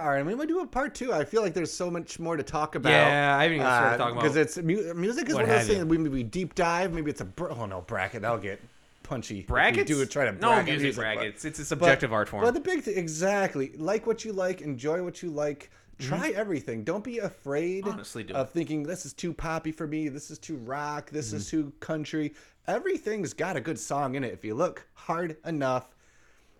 [0.00, 0.24] all right.
[0.24, 1.12] We might do a part two.
[1.12, 2.90] I feel like there's so much more to talk about.
[2.90, 5.58] yeah, I haven't even started talking about because it's mu- music is what one of
[5.66, 5.84] those things.
[5.84, 6.92] We maybe deep dive.
[6.92, 8.22] Maybe it's a br- oh no bracket.
[8.22, 8.60] That'll get
[9.02, 9.42] punchy.
[9.42, 9.88] brackets.
[9.88, 10.10] Do it.
[10.10, 11.44] Try to no bracket music, but- brackets.
[11.44, 12.42] it's a but- subjective art form.
[12.44, 15.70] But the big thing, exactly, like what you like, enjoy what you like.
[15.98, 16.82] Try everything.
[16.82, 17.92] Don't be afraid Mm-hmm.
[17.92, 20.08] Honestly, do of thinking this is too poppy for me.
[20.08, 21.10] This is too rock.
[21.10, 21.36] This Mm-hmm.
[21.36, 22.34] is too country.
[22.66, 25.94] Everything's got a good song in it if you look hard enough.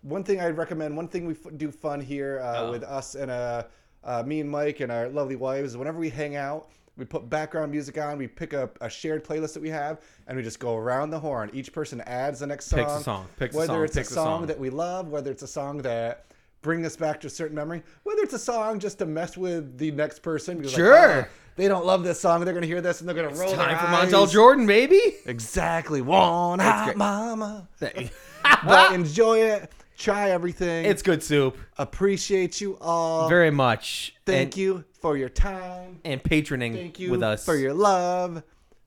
[0.03, 0.95] One thing I'd recommend.
[0.95, 2.71] One thing we f- do fun here uh, Oh.
[2.71, 3.63] with us and uh,
[4.03, 5.71] uh, me and Mike and our lovely wives.
[5.71, 8.17] is Whenever we hang out, we put background music on.
[8.17, 11.19] We pick up a shared playlist that we have, and we just go around the
[11.19, 11.49] horn.
[11.53, 12.79] Each person adds the next song.
[12.79, 14.45] Picks a song, picks a whether song, it's a a song, song.
[14.47, 16.25] that we love, whether it's a song that
[16.61, 19.77] bring us back to a certain memory, whether it's a song just to mess with
[19.77, 20.57] the next person.
[20.57, 21.21] because, like, Sure.
[21.21, 21.25] oh,
[21.55, 22.43] they don't love this song.
[22.45, 23.85] They're gonna hear this and they're gonna roll Time for.
[23.87, 25.01] Montel Jordan, baby.
[25.25, 26.01] Exactly.
[26.01, 27.67] One hot mama.
[27.79, 29.71] But enjoy it.
[30.03, 30.83] Try everything.
[30.85, 31.57] it's good soup.
[31.77, 33.29] appreciate you all.
[33.29, 34.13] Very much.
[34.25, 36.01] Thank and, you for your time.
[36.03, 37.45] And patroning Thank you with us.
[37.45, 38.43] for your love.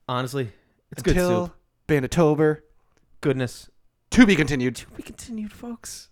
[0.07, 0.49] Honestly,
[0.91, 1.55] it's good soup.
[1.87, 2.59] Banditober.
[3.21, 3.67] Goodness.
[4.11, 4.75] To be continued.
[4.75, 6.09] To be continued, folks.